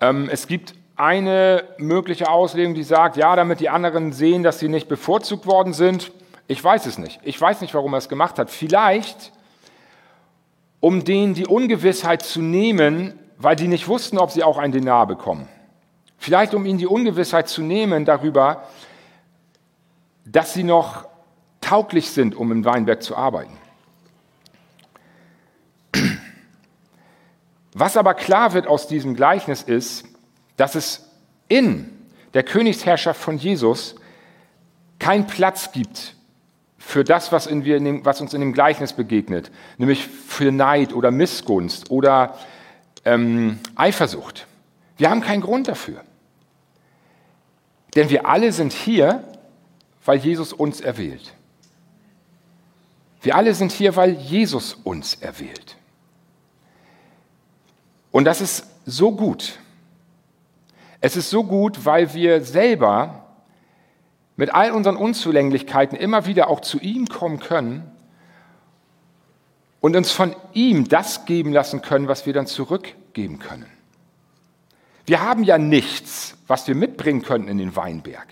Ähm, 0.00 0.28
es 0.30 0.46
gibt 0.46 0.74
eine 0.96 1.64
mögliche 1.78 2.28
Auslegung, 2.28 2.74
die 2.74 2.82
sagt, 2.82 3.16
ja, 3.16 3.34
damit 3.34 3.60
die 3.60 3.68
anderen 3.68 4.12
sehen, 4.12 4.42
dass 4.42 4.58
sie 4.58 4.68
nicht 4.68 4.88
bevorzugt 4.88 5.46
worden 5.46 5.72
sind. 5.72 6.12
Ich 6.48 6.62
weiß 6.62 6.86
es 6.86 6.98
nicht. 6.98 7.20
Ich 7.22 7.40
weiß 7.40 7.60
nicht, 7.60 7.72
warum 7.72 7.94
er 7.94 7.98
es 7.98 8.08
gemacht 8.08 8.38
hat. 8.38 8.50
Vielleicht, 8.50 9.32
um 10.82 11.04
denen 11.04 11.32
die 11.34 11.46
Ungewissheit 11.46 12.22
zu 12.22 12.42
nehmen, 12.42 13.16
weil 13.38 13.54
die 13.54 13.68
nicht 13.68 13.86
wussten, 13.86 14.18
ob 14.18 14.32
sie 14.32 14.42
auch 14.42 14.58
ein 14.58 14.72
Denar 14.72 15.06
bekommen. 15.06 15.48
Vielleicht 16.18 16.54
um 16.54 16.66
ihnen 16.66 16.78
die 16.78 16.88
Ungewissheit 16.88 17.48
zu 17.48 17.62
nehmen 17.62 18.04
darüber, 18.04 18.64
dass 20.24 20.54
sie 20.54 20.64
noch 20.64 21.06
tauglich 21.60 22.10
sind, 22.10 22.34
um 22.34 22.50
im 22.50 22.64
Weinberg 22.64 23.00
zu 23.00 23.16
arbeiten. 23.16 23.56
Was 27.74 27.96
aber 27.96 28.14
klar 28.14 28.52
wird 28.52 28.66
aus 28.66 28.88
diesem 28.88 29.14
Gleichnis 29.14 29.62
ist, 29.62 30.04
dass 30.56 30.74
es 30.74 31.08
in 31.46 31.90
der 32.34 32.42
Königsherrschaft 32.42 33.20
von 33.20 33.38
Jesus 33.38 33.94
keinen 34.98 35.28
Platz 35.28 35.70
gibt 35.70 36.16
für 36.84 37.04
das, 37.04 37.30
was, 37.32 37.46
in 37.46 37.62
dem, 37.62 38.04
was, 38.04 38.20
uns 38.20 38.34
in 38.34 38.40
dem 38.40 38.52
Gleichnis 38.52 38.92
begegnet, 38.92 39.50
nämlich 39.78 40.06
für 40.06 40.50
Neid 40.50 40.92
oder 40.92 41.10
Missgunst 41.10 41.90
oder 41.90 42.36
ähm, 43.04 43.60
Eifersucht. 43.76 44.46
Wir 44.98 45.08
haben 45.08 45.20
keinen 45.20 45.40
Grund 45.40 45.68
dafür. 45.68 46.02
Denn 47.94 48.10
wir 48.10 48.26
alle 48.26 48.52
sind 48.52 48.72
hier, 48.72 49.22
weil 50.04 50.18
Jesus 50.18 50.52
uns 50.52 50.80
erwählt. 50.80 51.32
Wir 53.22 53.36
alle 53.36 53.54
sind 53.54 53.70
hier, 53.70 53.94
weil 53.94 54.12
Jesus 54.14 54.74
uns 54.74 55.14
erwählt. 55.14 55.76
Und 58.10 58.24
das 58.24 58.40
ist 58.40 58.66
so 58.84 59.12
gut. 59.12 59.60
Es 61.00 61.16
ist 61.16 61.30
so 61.30 61.44
gut, 61.44 61.84
weil 61.84 62.12
wir 62.12 62.44
selber 62.44 63.21
mit 64.36 64.54
all 64.54 64.72
unseren 64.72 64.96
Unzulänglichkeiten 64.96 65.96
immer 65.96 66.26
wieder 66.26 66.48
auch 66.48 66.60
zu 66.60 66.78
ihm 66.80 67.06
kommen 67.06 67.38
können 67.38 67.90
und 69.80 69.96
uns 69.96 70.10
von 70.10 70.34
ihm 70.52 70.88
das 70.88 71.26
geben 71.26 71.52
lassen 71.52 71.82
können, 71.82 72.08
was 72.08 72.24
wir 72.24 72.32
dann 72.32 72.46
zurückgeben 72.46 73.38
können. 73.38 73.66
Wir 75.04 75.20
haben 75.20 75.42
ja 75.42 75.58
nichts, 75.58 76.36
was 76.46 76.66
wir 76.68 76.74
mitbringen 76.74 77.22
könnten 77.22 77.48
in 77.48 77.58
den 77.58 77.74
Weinberg. 77.76 78.28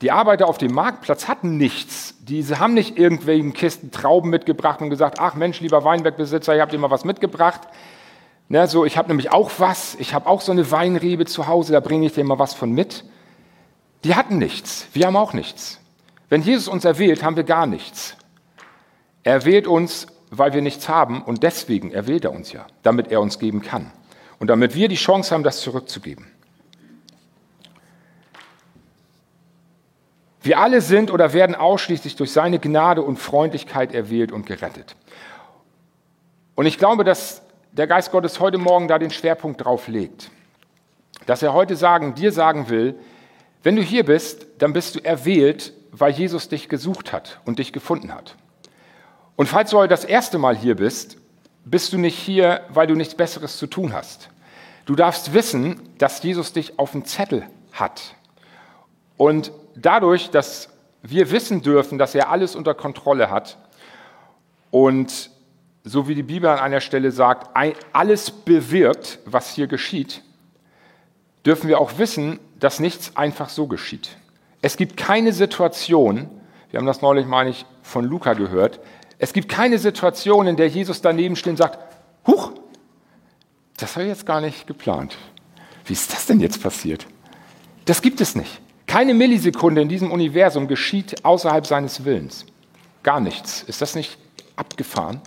Die 0.00 0.12
Arbeiter 0.12 0.46
auf 0.48 0.56
dem 0.56 0.72
Marktplatz 0.72 1.28
hatten 1.28 1.58
nichts. 1.58 2.14
Diese 2.20 2.58
haben 2.58 2.72
nicht 2.72 2.96
irgendwelchen 2.96 3.52
Kisten 3.52 3.90
Trauben 3.90 4.30
mitgebracht 4.30 4.80
und 4.80 4.88
gesagt, 4.88 5.18
ach 5.20 5.34
Mensch, 5.34 5.60
lieber 5.60 5.84
Weinbergbesitzer, 5.84 6.54
ihr 6.54 6.62
habt 6.62 6.72
immer 6.72 6.90
was 6.90 7.04
mitgebracht. 7.04 7.62
Ne, 8.48 8.66
so, 8.66 8.84
ich 8.84 8.96
habe 8.96 9.08
nämlich 9.08 9.30
auch 9.30 9.50
was, 9.58 9.96
ich 9.96 10.14
habe 10.14 10.26
auch 10.26 10.40
so 10.40 10.52
eine 10.52 10.70
Weinrebe 10.70 11.26
zu 11.26 11.46
Hause, 11.46 11.72
da 11.72 11.80
bringe 11.80 12.06
ich 12.06 12.14
dir 12.14 12.24
mal 12.24 12.38
was 12.38 12.54
von 12.54 12.72
mit. 12.72 13.04
Die 14.04 14.14
hatten 14.14 14.38
nichts, 14.38 14.86
wir 14.92 15.06
haben 15.06 15.16
auch 15.16 15.32
nichts. 15.32 15.78
Wenn 16.28 16.42
Jesus 16.42 16.68
uns 16.68 16.84
erwählt, 16.84 17.22
haben 17.22 17.36
wir 17.36 17.44
gar 17.44 17.66
nichts. 17.66 18.16
Er 19.22 19.44
wählt 19.44 19.66
uns, 19.66 20.06
weil 20.30 20.54
wir 20.54 20.62
nichts 20.62 20.88
haben 20.88 21.22
und 21.22 21.42
deswegen 21.42 21.90
erwählt 21.90 22.24
er 22.24 22.32
uns 22.32 22.52
ja, 22.52 22.66
damit 22.82 23.08
er 23.08 23.20
uns 23.20 23.38
geben 23.38 23.62
kann 23.62 23.90
und 24.38 24.46
damit 24.48 24.74
wir 24.74 24.88
die 24.88 24.96
Chance 24.96 25.34
haben, 25.34 25.42
das 25.42 25.60
zurückzugeben. 25.60 26.26
Wir 30.42 30.58
alle 30.58 30.80
sind 30.80 31.10
oder 31.10 31.34
werden 31.34 31.54
ausschließlich 31.54 32.16
durch 32.16 32.32
seine 32.32 32.58
Gnade 32.58 33.02
und 33.02 33.18
Freundlichkeit 33.18 33.92
erwählt 33.92 34.32
und 34.32 34.46
gerettet. 34.46 34.96
Und 36.54 36.64
ich 36.64 36.78
glaube, 36.78 37.04
dass 37.04 37.42
der 37.72 37.86
Geist 37.86 38.10
Gottes 38.10 38.40
heute 38.40 38.56
Morgen 38.56 38.88
da 38.88 38.98
den 38.98 39.10
Schwerpunkt 39.10 39.64
drauf 39.64 39.86
legt. 39.88 40.30
Dass 41.26 41.42
er 41.42 41.52
heute 41.52 41.76
sagen, 41.76 42.14
dir 42.14 42.32
sagen 42.32 42.70
will, 42.70 42.98
wenn 43.62 43.76
du 43.76 43.82
hier 43.82 44.04
bist, 44.04 44.46
dann 44.58 44.72
bist 44.72 44.94
du 44.94 45.04
erwählt, 45.04 45.72
weil 45.92 46.12
Jesus 46.12 46.48
dich 46.48 46.68
gesucht 46.68 47.12
hat 47.12 47.40
und 47.44 47.58
dich 47.58 47.72
gefunden 47.72 48.14
hat. 48.14 48.36
Und 49.36 49.48
falls 49.48 49.70
du 49.70 49.78
heute 49.78 49.88
das 49.88 50.04
erste 50.04 50.38
Mal 50.38 50.56
hier 50.56 50.76
bist, 50.76 51.16
bist 51.64 51.92
du 51.92 51.98
nicht 51.98 52.16
hier, 52.16 52.62
weil 52.68 52.86
du 52.86 52.94
nichts 52.94 53.14
Besseres 53.14 53.58
zu 53.58 53.66
tun 53.66 53.92
hast. 53.92 54.30
Du 54.86 54.94
darfst 54.94 55.34
wissen, 55.34 55.80
dass 55.98 56.22
Jesus 56.22 56.52
dich 56.52 56.78
auf 56.78 56.92
dem 56.92 57.04
Zettel 57.04 57.46
hat. 57.72 58.14
Und 59.16 59.52
dadurch, 59.76 60.30
dass 60.30 60.68
wir 61.02 61.30
wissen 61.30 61.62
dürfen, 61.62 61.98
dass 61.98 62.14
er 62.14 62.30
alles 62.30 62.56
unter 62.56 62.74
Kontrolle 62.74 63.30
hat 63.30 63.58
und 64.70 65.30
so 65.84 66.08
wie 66.08 66.14
die 66.14 66.22
Bibel 66.22 66.48
an 66.48 66.58
einer 66.58 66.80
Stelle 66.80 67.10
sagt, 67.10 67.50
alles 67.92 68.30
bewirkt, 68.30 69.18
was 69.24 69.54
hier 69.54 69.66
geschieht, 69.66 70.22
dürfen 71.46 71.68
wir 71.68 71.80
auch 71.80 71.98
wissen, 71.98 72.38
dass 72.60 72.78
nichts 72.78 73.16
einfach 73.16 73.48
so 73.48 73.66
geschieht. 73.66 74.16
Es 74.62 74.76
gibt 74.76 74.96
keine 74.96 75.32
Situation, 75.32 76.28
wir 76.70 76.78
haben 76.78 76.86
das 76.86 77.02
neulich, 77.02 77.26
meine 77.26 77.50
ich, 77.50 77.64
von 77.82 78.04
Luca 78.04 78.34
gehört, 78.34 78.80
es 79.18 79.32
gibt 79.32 79.48
keine 79.48 79.78
Situation, 79.78 80.46
in 80.46 80.56
der 80.56 80.68
Jesus 80.68 81.02
daneben 81.02 81.36
steht 81.36 81.52
und 81.52 81.56
sagt, 81.56 81.78
Huch, 82.26 82.52
das 83.76 83.96
habe 83.96 84.04
ich 84.04 84.10
jetzt 84.10 84.26
gar 84.26 84.40
nicht 84.40 84.66
geplant. 84.66 85.16
Wie 85.84 85.94
ist 85.94 86.12
das 86.12 86.26
denn 86.26 86.40
jetzt 86.40 86.62
passiert? 86.62 87.06
Das 87.86 88.02
gibt 88.02 88.20
es 88.20 88.34
nicht. 88.34 88.60
Keine 88.86 89.14
Millisekunde 89.14 89.82
in 89.82 89.88
diesem 89.88 90.10
Universum 90.10 90.68
geschieht 90.68 91.24
außerhalb 91.24 91.66
seines 91.66 92.04
Willens. 92.04 92.44
Gar 93.02 93.20
nichts. 93.20 93.62
Ist 93.62 93.80
das 93.80 93.94
nicht 93.94 94.18
abgefahren? 94.56 95.20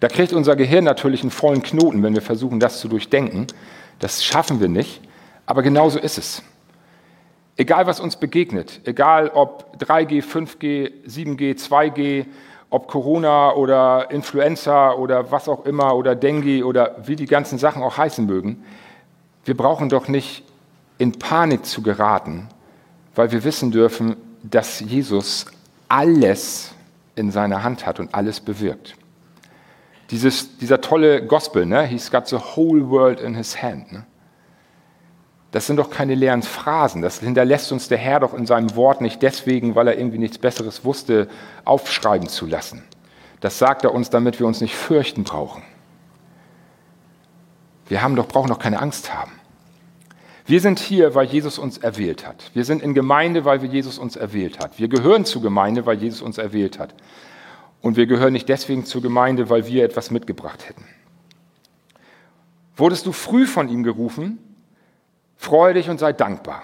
Da 0.00 0.08
kriegt 0.08 0.32
unser 0.32 0.56
Gehirn 0.56 0.84
natürlich 0.84 1.22
einen 1.22 1.30
vollen 1.30 1.62
Knoten, 1.62 2.02
wenn 2.02 2.14
wir 2.14 2.22
versuchen, 2.22 2.60
das 2.60 2.80
zu 2.80 2.88
durchdenken. 2.88 3.46
Das 3.98 4.24
schaffen 4.24 4.60
wir 4.60 4.68
nicht, 4.68 5.00
aber 5.50 5.62
genauso 5.62 5.98
ist 5.98 6.16
es. 6.16 6.42
Egal, 7.56 7.84
was 7.88 7.98
uns 7.98 8.14
begegnet, 8.14 8.82
egal 8.84 9.30
ob 9.34 9.74
3G, 9.80 10.22
5G, 10.22 10.92
7G, 11.08 11.58
2G, 11.58 12.26
ob 12.70 12.86
Corona 12.86 13.54
oder 13.54 14.12
Influenza 14.12 14.92
oder 14.92 15.32
was 15.32 15.48
auch 15.48 15.66
immer 15.66 15.96
oder 15.96 16.14
Dengue 16.14 16.64
oder 16.64 16.98
wie 17.04 17.16
die 17.16 17.26
ganzen 17.26 17.58
Sachen 17.58 17.82
auch 17.82 17.98
heißen 17.98 18.24
mögen, 18.24 18.64
wir 19.44 19.56
brauchen 19.56 19.88
doch 19.88 20.06
nicht 20.06 20.44
in 20.98 21.18
Panik 21.18 21.66
zu 21.66 21.82
geraten, 21.82 22.46
weil 23.16 23.32
wir 23.32 23.42
wissen 23.42 23.72
dürfen, 23.72 24.14
dass 24.44 24.78
Jesus 24.78 25.46
alles 25.88 26.70
in 27.16 27.32
seiner 27.32 27.64
Hand 27.64 27.86
hat 27.86 27.98
und 27.98 28.14
alles 28.14 28.38
bewirkt. 28.38 28.94
Dieses, 30.12 30.58
dieser 30.58 30.80
tolle 30.80 31.26
Gospel, 31.26 31.66
ne? 31.66 31.82
He's 31.86 32.08
got 32.08 32.28
the 32.28 32.38
whole 32.38 32.88
world 32.88 33.18
in 33.18 33.34
his 33.34 33.60
hand. 33.60 33.90
Ne? 33.90 34.06
Das 35.52 35.66
sind 35.66 35.76
doch 35.76 35.90
keine 35.90 36.14
leeren 36.14 36.42
Phrasen. 36.42 37.02
Das 37.02 37.20
hinterlässt 37.20 37.72
uns 37.72 37.88
der 37.88 37.98
Herr 37.98 38.20
doch 38.20 38.34
in 38.34 38.46
seinem 38.46 38.76
Wort 38.76 39.00
nicht 39.00 39.20
deswegen, 39.22 39.74
weil 39.74 39.88
er 39.88 39.98
irgendwie 39.98 40.18
nichts 40.18 40.38
Besseres 40.38 40.84
wusste, 40.84 41.28
aufschreiben 41.64 42.28
zu 42.28 42.46
lassen. 42.46 42.84
Das 43.40 43.58
sagt 43.58 43.84
er 43.84 43.92
uns, 43.92 44.10
damit 44.10 44.38
wir 44.38 44.46
uns 44.46 44.60
nicht 44.60 44.76
fürchten 44.76 45.24
brauchen. 45.24 45.62
Wir 47.88 48.02
haben 48.02 48.14
doch, 48.14 48.28
brauchen 48.28 48.48
doch 48.48 48.58
keine 48.58 48.80
Angst 48.80 49.12
haben. 49.12 49.32
Wir 50.46 50.60
sind 50.60 50.78
hier, 50.78 51.14
weil 51.14 51.26
Jesus 51.26 51.58
uns 51.58 51.78
erwählt 51.78 52.26
hat. 52.26 52.50
Wir 52.54 52.64
sind 52.64 52.82
in 52.82 52.94
Gemeinde, 52.94 53.44
weil 53.44 53.64
Jesus 53.64 53.98
uns 53.98 54.16
erwählt 54.16 54.58
hat. 54.58 54.78
Wir 54.78 54.88
gehören 54.88 55.24
zur 55.24 55.42
Gemeinde, 55.42 55.86
weil 55.86 55.98
Jesus 55.98 56.22
uns 56.22 56.38
erwählt 56.38 56.78
hat. 56.78 56.94
Und 57.80 57.96
wir 57.96 58.06
gehören 58.06 58.32
nicht 58.32 58.48
deswegen 58.48 58.84
zur 58.84 59.02
Gemeinde, 59.02 59.48
weil 59.48 59.66
wir 59.66 59.84
etwas 59.84 60.10
mitgebracht 60.10 60.68
hätten. 60.68 60.84
Wurdest 62.76 63.06
du 63.06 63.12
früh 63.12 63.46
von 63.46 63.68
ihm 63.68 63.82
gerufen, 63.82 64.38
freue 65.40 65.72
dich 65.72 65.88
und 65.88 65.98
sei 65.98 66.12
dankbar, 66.12 66.62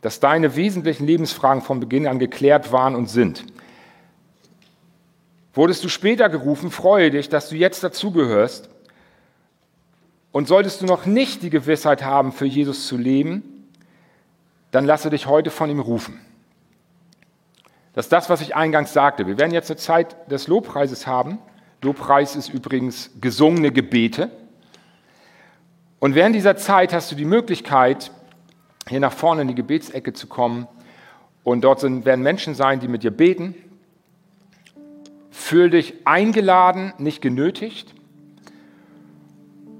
dass 0.00 0.20
deine 0.20 0.54
wesentlichen 0.54 1.06
Lebensfragen 1.06 1.60
von 1.60 1.80
Beginn 1.80 2.06
an 2.06 2.20
geklärt 2.20 2.70
waren 2.70 2.94
und 2.94 3.10
sind. 3.10 3.44
Wurdest 5.52 5.82
du 5.82 5.88
später 5.88 6.28
gerufen, 6.28 6.70
freue 6.70 7.10
dich, 7.10 7.28
dass 7.28 7.48
du 7.48 7.56
jetzt 7.56 7.82
dazugehörst. 7.82 8.70
Und 10.30 10.46
solltest 10.48 10.80
du 10.80 10.86
noch 10.86 11.04
nicht 11.04 11.42
die 11.42 11.50
Gewissheit 11.50 12.04
haben, 12.04 12.32
für 12.32 12.46
Jesus 12.46 12.86
zu 12.86 12.96
leben, 12.96 13.68
dann 14.70 14.86
lasse 14.86 15.10
dich 15.10 15.26
heute 15.26 15.50
von 15.50 15.68
ihm 15.68 15.80
rufen. 15.80 16.18
Das 17.92 18.06
ist 18.06 18.12
das, 18.12 18.30
was 18.30 18.40
ich 18.40 18.54
eingangs 18.54 18.92
sagte. 18.92 19.26
Wir 19.26 19.36
werden 19.36 19.52
jetzt 19.52 19.70
eine 19.70 19.78
Zeit 19.78 20.30
des 20.30 20.46
Lobpreises 20.46 21.08
haben. 21.08 21.38
Lobpreis 21.82 22.36
ist 22.36 22.48
übrigens 22.48 23.10
gesungene 23.20 23.72
Gebete. 23.72 24.30
Und 26.02 26.16
während 26.16 26.34
dieser 26.34 26.56
Zeit 26.56 26.92
hast 26.92 27.12
du 27.12 27.14
die 27.14 27.24
Möglichkeit, 27.24 28.10
hier 28.88 28.98
nach 28.98 29.12
vorne 29.12 29.42
in 29.42 29.46
die 29.46 29.54
Gebetsecke 29.54 30.12
zu 30.12 30.26
kommen. 30.26 30.66
Und 31.44 31.62
dort 31.62 31.78
sind, 31.78 32.04
werden 32.04 32.22
Menschen 32.24 32.56
sein, 32.56 32.80
die 32.80 32.88
mit 32.88 33.04
dir 33.04 33.12
beten. 33.12 33.54
Fühl 35.30 35.70
dich 35.70 35.94
eingeladen, 36.04 36.92
nicht 36.98 37.22
genötigt. 37.22 37.94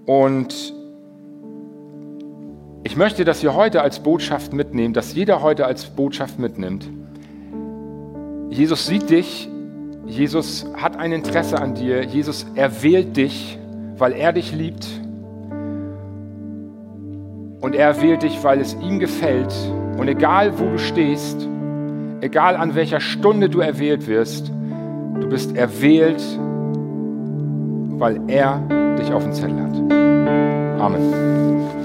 Und 0.06 0.72
ich 2.84 2.96
möchte, 2.96 3.24
dass 3.24 3.42
ihr 3.42 3.56
heute 3.56 3.82
als 3.82 3.98
Botschaft 3.98 4.52
mitnehmt, 4.52 4.96
dass 4.96 5.14
jeder 5.14 5.42
heute 5.42 5.66
als 5.66 5.86
Botschaft 5.86 6.38
mitnimmt, 6.38 6.88
Jesus 8.48 8.86
sieht 8.86 9.10
dich, 9.10 9.48
Jesus 10.06 10.66
hat 10.76 10.94
ein 10.94 11.10
Interesse 11.10 11.60
an 11.60 11.74
dir, 11.74 12.04
Jesus 12.04 12.46
erwählt 12.54 13.16
dich, 13.16 13.58
weil 13.96 14.12
er 14.12 14.32
dich 14.32 14.52
liebt. 14.52 15.01
Und 17.62 17.76
er 17.76 17.86
erwählt 17.86 18.24
dich, 18.24 18.42
weil 18.42 18.60
es 18.60 18.74
ihm 18.74 18.98
gefällt. 18.98 19.54
Und 19.96 20.08
egal 20.08 20.58
wo 20.58 20.64
du 20.70 20.78
stehst, 20.78 21.48
egal 22.20 22.56
an 22.56 22.74
welcher 22.74 22.98
Stunde 22.98 23.48
du 23.48 23.60
erwählt 23.60 24.08
wirst, 24.08 24.50
du 25.20 25.28
bist 25.28 25.56
erwählt, 25.56 26.20
weil 27.98 28.20
er 28.26 28.60
dich 28.98 29.12
auf 29.12 29.22
dem 29.22 29.32
Zettel 29.32 29.62
hat. 29.62 29.76
Amen. 30.80 31.81